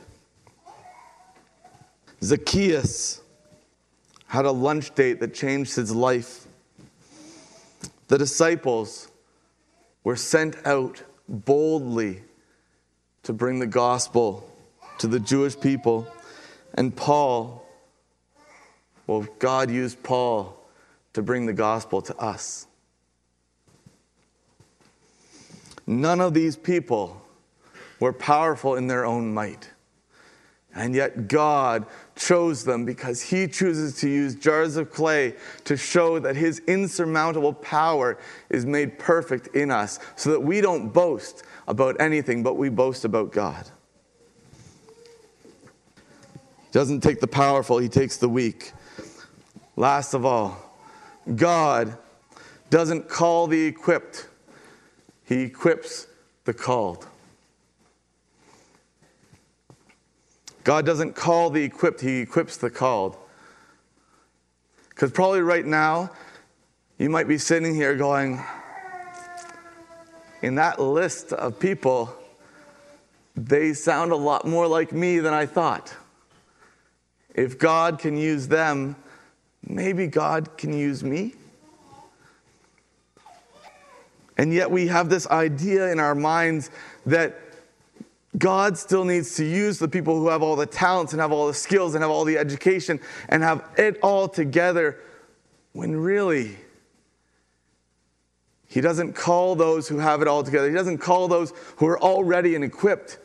Zacchaeus 2.23 3.23
had 4.27 4.47
a 4.47 4.51
lunch 4.51 4.95
date 4.95 5.21
that 5.21 5.35
changed 5.35 5.77
his 5.77 5.95
life. 5.95 6.44
The 8.09 8.19
disciples 8.19 9.11
were 10.03 10.17
sent 10.17 10.57
out 10.67 11.03
boldly 11.29 12.23
to 13.23 13.33
bring 13.33 13.59
the 13.59 13.67
gospel 13.67 14.51
to 14.99 15.07
the 15.07 15.19
Jewish 15.19 15.59
people. 15.59 16.07
And 16.75 16.95
Paul, 16.95 17.67
well, 19.07 19.27
God 19.39 19.71
used 19.71 20.03
Paul 20.03 20.61
to 21.15 21.23
bring 21.23 21.47
the 21.47 21.53
gospel 21.53 22.03
to 22.03 22.17
us. 22.17 22.67
None 25.87 26.21
of 26.21 26.35
these 26.35 26.57
people 26.57 27.23
were 28.01 28.13
powerful 28.13 28.77
in 28.77 28.87
their 28.87 29.05
own 29.05 29.33
might. 29.33 29.71
And 30.75 30.95
yet 30.95 31.29
God 31.29 31.87
chose 32.17 32.65
them 32.65 32.85
because 32.85 33.23
He 33.23 33.47
chooses 33.47 34.01
to 34.01 34.09
use 34.09 34.35
jars 34.35 34.77
of 34.77 34.91
clay 34.91 35.35
to 35.65 35.77
show 35.77 36.19
that 36.19 36.35
His 36.35 36.61
insurmountable 36.67 37.53
power 37.53 38.19
is 38.51 38.67
made 38.67 38.99
perfect 38.99 39.55
in 39.55 39.71
us 39.71 40.01
so 40.17 40.31
that 40.31 40.41
we 40.41 40.61
don't 40.61 40.89
boast 40.93 41.45
about 41.69 42.01
anything, 42.01 42.43
but 42.43 42.55
we 42.55 42.69
boast 42.71 43.05
about 43.05 43.31
God. 43.31 43.69
He 45.95 46.73
doesn't 46.73 47.03
take 47.03 47.21
the 47.21 47.29
powerful, 47.29 47.79
He 47.79 47.89
takes 47.89 48.17
the 48.17 48.29
weak. 48.29 48.73
Last 49.77 50.13
of 50.13 50.25
all, 50.25 50.59
God 51.37 51.97
doesn't 52.71 53.09
call 53.09 53.47
the 53.47 53.65
equipped, 53.65 54.27
He 55.25 55.43
equips 55.43 56.09
the 56.45 56.53
called. 56.53 57.07
God 60.65 60.87
doesn't 60.87 61.15
call 61.15 61.51
the 61.51 61.63
equipped, 61.63 62.01
He 62.01 62.21
equips 62.21 62.57
the 62.57 62.71
called. 62.71 63.17
Because 64.89 65.11
probably 65.13 65.41
right 65.41 65.65
now, 65.65 66.11
you 66.99 67.11
might 67.11 67.29
be 67.29 67.37
sitting 67.37 67.75
here 67.75 67.95
going, 67.97 68.43
in 70.41 70.55
that 70.55 70.81
list 70.81 71.33
of 71.33 71.59
people, 71.59 72.15
they 73.37 73.75
sound 73.75 74.13
a 74.13 74.17
lot 74.17 74.47
more 74.47 74.67
like 74.67 74.93
me 74.93 75.19
than 75.19 75.35
I 75.35 75.47
thought. 75.47 75.95
If 77.35 77.59
God 77.59 77.99
can 77.99 78.17
use 78.17 78.49
them, 78.49 78.97
maybe 79.67 80.07
God 80.07 80.57
can 80.57 80.73
use 80.73 81.03
me. 81.03 81.35
And 84.37 84.53
yet 84.53 84.71
we 84.71 84.87
have 84.87 85.09
this 85.09 85.27
idea 85.29 85.91
in 85.91 86.01
our 86.01 86.15
minds 86.15 86.71
that 87.07 87.44
God 88.37 88.77
still 88.77 89.05
needs 89.05 89.37
to 89.37 89.45
use 89.45 89.79
the 89.79 89.89
people 89.89 90.19
who 90.19 90.29
have 90.29 90.43
all 90.43 90.57
the 90.57 90.67
talents 90.67 91.13
and 91.13 91.21
have 91.21 91.31
all 91.31 91.47
the 91.47 91.55
skills 91.55 91.95
and 91.95 92.03
have 92.03 92.11
all 92.11 92.25
the 92.25 92.37
education 92.37 92.99
and 93.29 93.43
have 93.43 93.65
it 93.77 93.99
all 94.03 94.29
together 94.29 94.99
when 95.73 95.97
really 95.97 96.57
He 98.67 98.81
doesn't 98.81 99.13
call 99.13 99.55
those 99.55 99.87
who 99.87 99.99
have 99.99 100.21
it 100.21 100.27
all 100.27 100.43
together. 100.43 100.69
He 100.69 100.75
doesn't 100.75 100.99
call 100.99 101.29
those 101.29 101.53
who 101.77 101.87
are 101.87 102.01
already 102.01 102.57
and 102.57 102.65
equipped. 102.65 103.19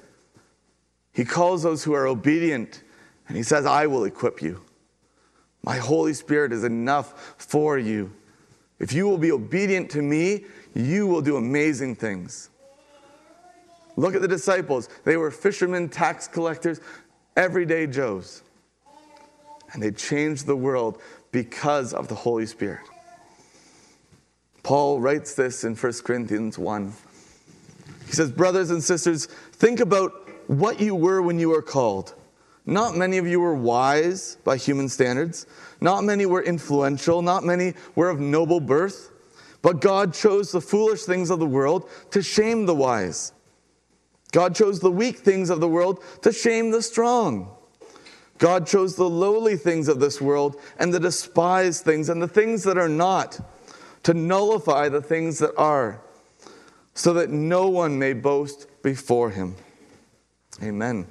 He 1.12 1.26
calls 1.26 1.64
those 1.64 1.84
who 1.84 1.94
are 1.94 2.06
obedient 2.06 2.84
and 3.28 3.36
He 3.36 3.44
says, 3.44 3.66
I 3.66 3.88
will 3.88 4.04
equip 4.04 4.42
you. 4.42 4.62
My 5.64 5.78
Holy 5.78 6.14
Spirit 6.14 6.54
is 6.54 6.64
enough 6.64 7.36
for 7.38 7.78
you. 7.78 8.14
If 8.80 8.94
you 8.94 9.08
will 9.08 9.18
be 9.18 9.32
obedient 9.32 9.90
to 9.92 10.02
me, 10.02 10.46
you 10.74 11.08
will 11.08 11.22
do 11.22 11.36
amazing 11.36 11.96
things. 11.96 12.50
Look 14.00 14.16
at 14.16 14.22
the 14.22 14.30
disciples. 14.30 14.88
They 15.04 15.18
were 15.18 15.30
fishermen, 15.30 15.90
tax 15.90 16.26
collectors, 16.26 16.80
everyday 17.36 17.86
Joes. 17.86 18.44
And 19.74 19.84
they 19.84 19.92
changed 19.92 20.46
the 20.46 20.56
world 20.56 21.02
because 21.34 21.94
of 21.94 22.08
the 22.08 22.16
Holy 22.16 22.46
Spirit. 22.46 22.80
Paul 24.64 25.02
writes 25.02 25.34
this 25.36 25.66
in 25.66 25.76
1 25.76 25.94
Corinthians 26.06 26.58
1. 26.58 26.94
He 28.06 28.14
says, 28.14 28.32
Brothers 28.32 28.70
and 28.70 28.82
sisters, 28.82 29.26
think 29.26 29.82
about 29.82 30.14
what 30.48 30.80
you 30.80 30.96
were 30.96 31.22
when 31.22 31.38
you 31.38 31.50
were 31.50 31.62
called. 31.62 32.16
Not 32.66 32.96
many 32.96 33.18
of 33.18 33.28
you 33.28 33.42
were 33.42 33.54
wise 33.54 34.38
by 34.46 34.56
human 34.56 34.88
standards. 34.88 35.46
Not 35.82 36.06
many 36.06 36.26
were 36.26 36.42
influential. 36.42 37.22
Not 37.22 37.44
many 37.44 37.74
were 37.96 38.10
of 38.10 38.22
noble 38.22 38.62
birth. 38.62 39.12
But 39.62 39.82
God 39.82 40.14
chose 40.14 40.54
the 40.54 40.62
foolish 40.62 41.04
things 41.04 41.30
of 41.30 41.40
the 41.40 41.46
world 41.46 41.90
to 42.12 42.22
shame 42.22 42.66
the 42.66 42.76
wise. 42.76 43.34
God 44.32 44.56
chose 44.56 44.80
the 44.80 44.92
weak 44.92 45.20
things 45.20 45.50
of 45.50 45.60
the 45.60 45.68
world 45.68 46.04
to 46.22 46.32
shame 46.32 46.72
the 46.72 46.82
strong. 46.82 47.52
God 48.38 48.68
chose 48.68 48.96
the 48.96 49.10
lowly 49.10 49.58
things 49.58 49.88
of 49.88 50.00
this 50.00 50.22
world 50.22 50.56
and 50.78 50.94
the 50.94 51.00
despised 51.00 51.84
things 51.84 52.10
and 52.10 52.22
the 52.22 52.28
things 52.28 52.64
that 52.64 52.78
are 52.78 52.90
not 52.90 53.40
to 54.04 54.14
nullify 54.14 54.88
the 54.88 55.02
things 55.02 55.40
that 55.40 55.56
are, 55.58 56.00
so 56.94 57.14
that 57.14 57.30
no 57.30 57.68
one 57.68 58.00
may 58.00 58.14
boast 58.14 58.68
before 58.82 59.30
him. 59.30 59.56
Amen. 60.64 61.06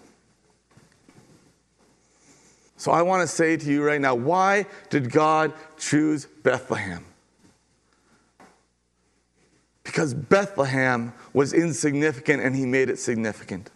So 2.78 2.92
I 2.92 3.02
want 3.02 3.22
to 3.22 3.26
say 3.26 3.56
to 3.56 3.66
you 3.66 3.84
right 3.84 4.00
now 4.00 4.14
why 4.14 4.66
did 4.88 5.10
God 5.10 5.52
choose 5.76 6.24
Bethlehem? 6.24 7.04
Because 9.88 10.12
Bethlehem 10.12 11.14
was 11.32 11.54
insignificant 11.54 12.42
and 12.42 12.54
he 12.54 12.66
made 12.66 12.90
it 12.90 12.98
significant. 12.98 13.70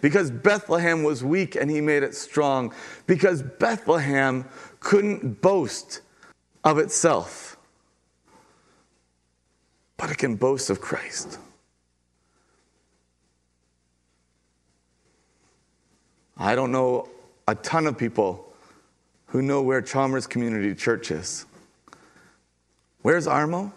Because 0.00 0.30
Bethlehem 0.30 1.02
was 1.02 1.24
weak 1.24 1.56
and 1.56 1.68
he 1.68 1.80
made 1.80 2.04
it 2.04 2.14
strong. 2.14 2.72
Because 3.08 3.42
Bethlehem 3.42 4.44
couldn't 4.78 5.42
boast 5.42 6.02
of 6.62 6.78
itself, 6.78 7.56
but 9.96 10.08
it 10.08 10.18
can 10.18 10.36
boast 10.36 10.70
of 10.70 10.80
Christ. 10.80 11.40
I 16.36 16.54
don't 16.54 16.70
know 16.70 17.08
a 17.48 17.56
ton 17.56 17.88
of 17.88 17.98
people 17.98 18.54
who 19.26 19.42
know 19.42 19.62
where 19.62 19.82
Chalmers 19.82 20.28
Community 20.28 20.76
Church 20.76 21.10
is. 21.10 21.44
Where's 23.02 23.26
Armo? 23.26 23.72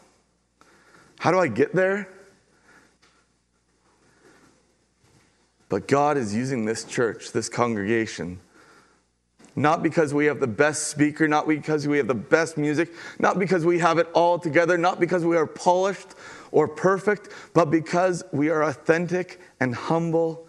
How 1.19 1.32
do 1.32 1.39
I 1.39 1.47
get 1.47 1.73
there? 1.73 2.10
But 5.69 5.88
God 5.88 6.17
is 6.17 6.34
using 6.34 6.65
this 6.65 6.84
church, 6.84 7.32
this 7.32 7.49
congregation, 7.49 8.39
not 9.56 9.84
because 9.84 10.13
we 10.13 10.27
have 10.27 10.39
the 10.39 10.47
best 10.47 10.88
speaker, 10.88 11.27
not 11.27 11.47
because 11.47 11.88
we 11.88 11.97
have 11.97 12.08
the 12.08 12.13
best 12.13 12.58
music, 12.58 12.93
not 13.19 13.39
because 13.39 13.65
we 13.65 13.80
have 13.80 13.97
it 13.97 14.08
all 14.13 14.38
together, 14.38 14.77
not 14.77 14.99
because 14.99 15.25
we 15.25 15.36
are 15.36 15.47
polished 15.47 16.15
or 16.51 16.67
perfect, 16.67 17.30
but 17.53 17.65
because 17.65 18.23
we 18.32 18.49
are 18.49 18.63
authentic 18.63 19.41
and 19.60 19.73
humble, 19.73 20.47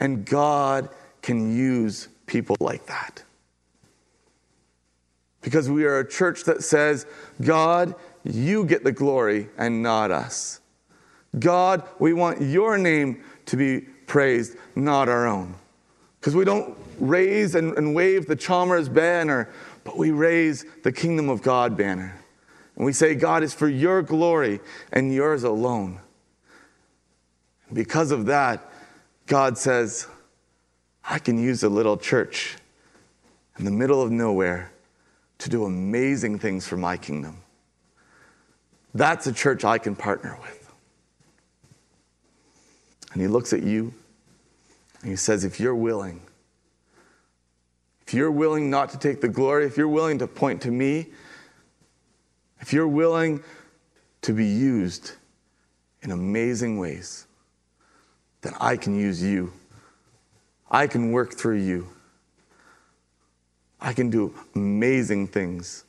and 0.00 0.24
God 0.24 0.88
can 1.22 1.54
use 1.54 2.08
people 2.26 2.56
like 2.58 2.86
that. 2.86 3.22
Because 5.42 5.70
we 5.70 5.84
are 5.84 6.00
a 6.00 6.08
church 6.08 6.44
that 6.44 6.64
says, 6.64 7.06
God, 7.40 7.94
you 8.34 8.64
get 8.64 8.84
the 8.84 8.92
glory 8.92 9.48
and 9.58 9.82
not 9.82 10.10
us. 10.10 10.60
God, 11.38 11.82
we 11.98 12.12
want 12.12 12.40
your 12.40 12.78
name 12.78 13.22
to 13.46 13.56
be 13.56 13.80
praised, 14.06 14.56
not 14.74 15.08
our 15.08 15.26
own. 15.26 15.54
Because 16.20 16.34
we 16.34 16.44
don't 16.44 16.76
raise 16.98 17.54
and, 17.54 17.76
and 17.76 17.94
wave 17.94 18.26
the 18.26 18.36
Chalmers 18.36 18.88
banner, 18.88 19.50
but 19.84 19.96
we 19.96 20.10
raise 20.10 20.64
the 20.82 20.92
kingdom 20.92 21.28
of 21.28 21.42
God 21.42 21.76
banner. 21.76 22.20
And 22.76 22.84
we 22.84 22.92
say, 22.92 23.14
God 23.14 23.42
is 23.42 23.54
for 23.54 23.68
your 23.68 24.02
glory 24.02 24.60
and 24.92 25.12
yours 25.12 25.44
alone. 25.44 26.00
Because 27.72 28.10
of 28.10 28.26
that, 28.26 28.70
God 29.26 29.58
says, 29.58 30.06
I 31.04 31.18
can 31.18 31.38
use 31.38 31.62
a 31.62 31.68
little 31.68 31.96
church 31.96 32.56
in 33.58 33.64
the 33.64 33.70
middle 33.70 34.02
of 34.02 34.10
nowhere 34.10 34.72
to 35.38 35.48
do 35.48 35.64
amazing 35.64 36.38
things 36.38 36.66
for 36.66 36.76
my 36.76 36.96
kingdom. 36.96 37.42
That's 38.96 39.26
a 39.26 39.32
church 39.32 39.62
I 39.62 39.76
can 39.76 39.94
partner 39.94 40.38
with. 40.40 40.74
And 43.12 43.20
he 43.20 43.28
looks 43.28 43.52
at 43.52 43.62
you 43.62 43.92
and 45.02 45.10
he 45.10 45.16
says, 45.16 45.44
If 45.44 45.60
you're 45.60 45.74
willing, 45.74 46.22
if 48.06 48.14
you're 48.14 48.30
willing 48.30 48.70
not 48.70 48.88
to 48.90 48.98
take 48.98 49.20
the 49.20 49.28
glory, 49.28 49.66
if 49.66 49.76
you're 49.76 49.86
willing 49.86 50.18
to 50.20 50.26
point 50.26 50.62
to 50.62 50.70
me, 50.70 51.08
if 52.60 52.72
you're 52.72 52.88
willing 52.88 53.42
to 54.22 54.32
be 54.32 54.46
used 54.46 55.12
in 56.00 56.10
amazing 56.10 56.78
ways, 56.78 57.26
then 58.40 58.54
I 58.58 58.78
can 58.78 58.98
use 58.98 59.22
you. 59.22 59.52
I 60.70 60.86
can 60.86 61.12
work 61.12 61.34
through 61.34 61.58
you. 61.58 61.86
I 63.78 63.92
can 63.92 64.08
do 64.08 64.34
amazing 64.54 65.28
things 65.28 65.84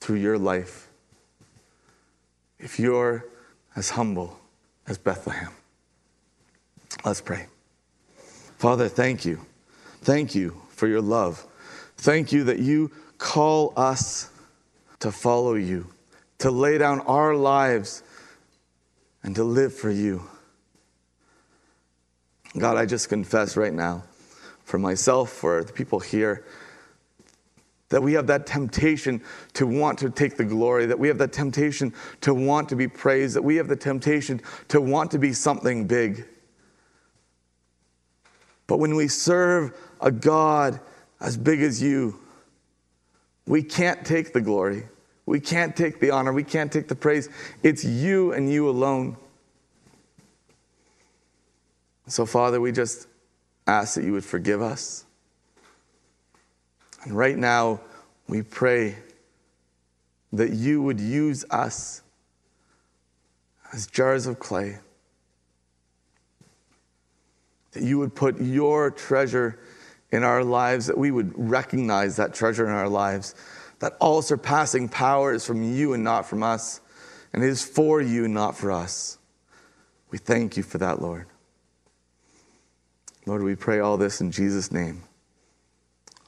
through 0.00 0.16
your 0.16 0.36
life 0.36 0.88
if 2.62 2.78
you're 2.78 3.26
as 3.76 3.90
humble 3.90 4.38
as 4.86 4.96
Bethlehem. 4.96 5.52
Let's 7.04 7.20
pray. 7.20 7.46
Father, 8.58 8.88
thank 8.88 9.24
you. 9.24 9.40
Thank 10.02 10.34
you 10.34 10.62
for 10.70 10.86
your 10.86 11.00
love. 11.00 11.44
Thank 11.96 12.32
you 12.32 12.44
that 12.44 12.60
you 12.60 12.90
call 13.18 13.72
us 13.76 14.30
to 15.00 15.12
follow 15.12 15.54
you, 15.54 15.88
to 16.38 16.50
lay 16.50 16.78
down 16.78 17.00
our 17.00 17.34
lives, 17.34 18.02
and 19.22 19.34
to 19.36 19.44
live 19.44 19.74
for 19.74 19.90
you. 19.90 20.28
God, 22.58 22.76
I 22.76 22.86
just 22.86 23.08
confess 23.08 23.56
right 23.56 23.72
now 23.72 24.04
for 24.64 24.78
myself, 24.78 25.30
for 25.30 25.64
the 25.64 25.72
people 25.72 26.00
here, 26.00 26.44
that 27.92 28.02
we 28.02 28.14
have 28.14 28.26
that 28.26 28.46
temptation 28.46 29.22
to 29.52 29.66
want 29.66 29.98
to 29.98 30.08
take 30.08 30.38
the 30.38 30.44
glory, 30.44 30.86
that 30.86 30.98
we 30.98 31.08
have 31.08 31.18
that 31.18 31.30
temptation 31.30 31.92
to 32.22 32.32
want 32.32 32.70
to 32.70 32.74
be 32.74 32.88
praised, 32.88 33.36
that 33.36 33.42
we 33.42 33.56
have 33.56 33.68
the 33.68 33.76
temptation 33.76 34.40
to 34.68 34.80
want 34.80 35.10
to 35.10 35.18
be 35.18 35.34
something 35.34 35.86
big. 35.86 36.26
But 38.66 38.78
when 38.78 38.96
we 38.96 39.08
serve 39.08 39.78
a 40.00 40.10
God 40.10 40.80
as 41.20 41.36
big 41.36 41.60
as 41.60 41.82
you, 41.82 42.18
we 43.46 43.62
can't 43.62 44.06
take 44.06 44.32
the 44.32 44.40
glory. 44.40 44.84
We 45.26 45.38
can't 45.38 45.76
take 45.76 46.00
the 46.00 46.12
honor. 46.12 46.32
We 46.32 46.44
can't 46.44 46.72
take 46.72 46.88
the 46.88 46.94
praise. 46.94 47.28
It's 47.62 47.84
you 47.84 48.32
and 48.32 48.50
you 48.50 48.70
alone. 48.70 49.18
So, 52.06 52.24
Father, 52.24 52.58
we 52.58 52.72
just 52.72 53.06
ask 53.66 53.96
that 53.96 54.04
you 54.04 54.12
would 54.12 54.24
forgive 54.24 54.62
us. 54.62 55.04
And 57.04 57.12
right 57.16 57.36
now, 57.36 57.80
we 58.28 58.42
pray 58.42 58.96
that 60.32 60.52
you 60.52 60.82
would 60.82 61.00
use 61.00 61.44
us 61.50 62.02
as 63.72 63.86
jars 63.86 64.26
of 64.26 64.38
clay, 64.38 64.78
that 67.72 67.82
you 67.82 67.98
would 67.98 68.14
put 68.14 68.40
your 68.40 68.90
treasure 68.90 69.58
in 70.10 70.22
our 70.22 70.44
lives, 70.44 70.86
that 70.86 70.98
we 70.98 71.10
would 71.10 71.32
recognize 71.36 72.16
that 72.16 72.34
treasure 72.34 72.66
in 72.66 72.72
our 72.72 72.88
lives, 72.88 73.34
that 73.80 73.96
all 73.98 74.22
surpassing 74.22 74.88
power 74.88 75.32
is 75.32 75.44
from 75.44 75.62
you 75.62 75.94
and 75.94 76.04
not 76.04 76.26
from 76.26 76.42
us, 76.42 76.80
and 77.32 77.42
is 77.42 77.64
for 77.64 78.00
you, 78.00 78.28
not 78.28 78.56
for 78.56 78.70
us. 78.70 79.18
We 80.10 80.18
thank 80.18 80.56
you 80.56 80.62
for 80.62 80.78
that, 80.78 81.00
Lord. 81.00 81.26
Lord, 83.24 83.42
we 83.42 83.56
pray 83.56 83.80
all 83.80 83.96
this 83.96 84.20
in 84.20 84.30
Jesus' 84.30 84.70
name. 84.70 85.02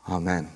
Amen. 0.09 0.51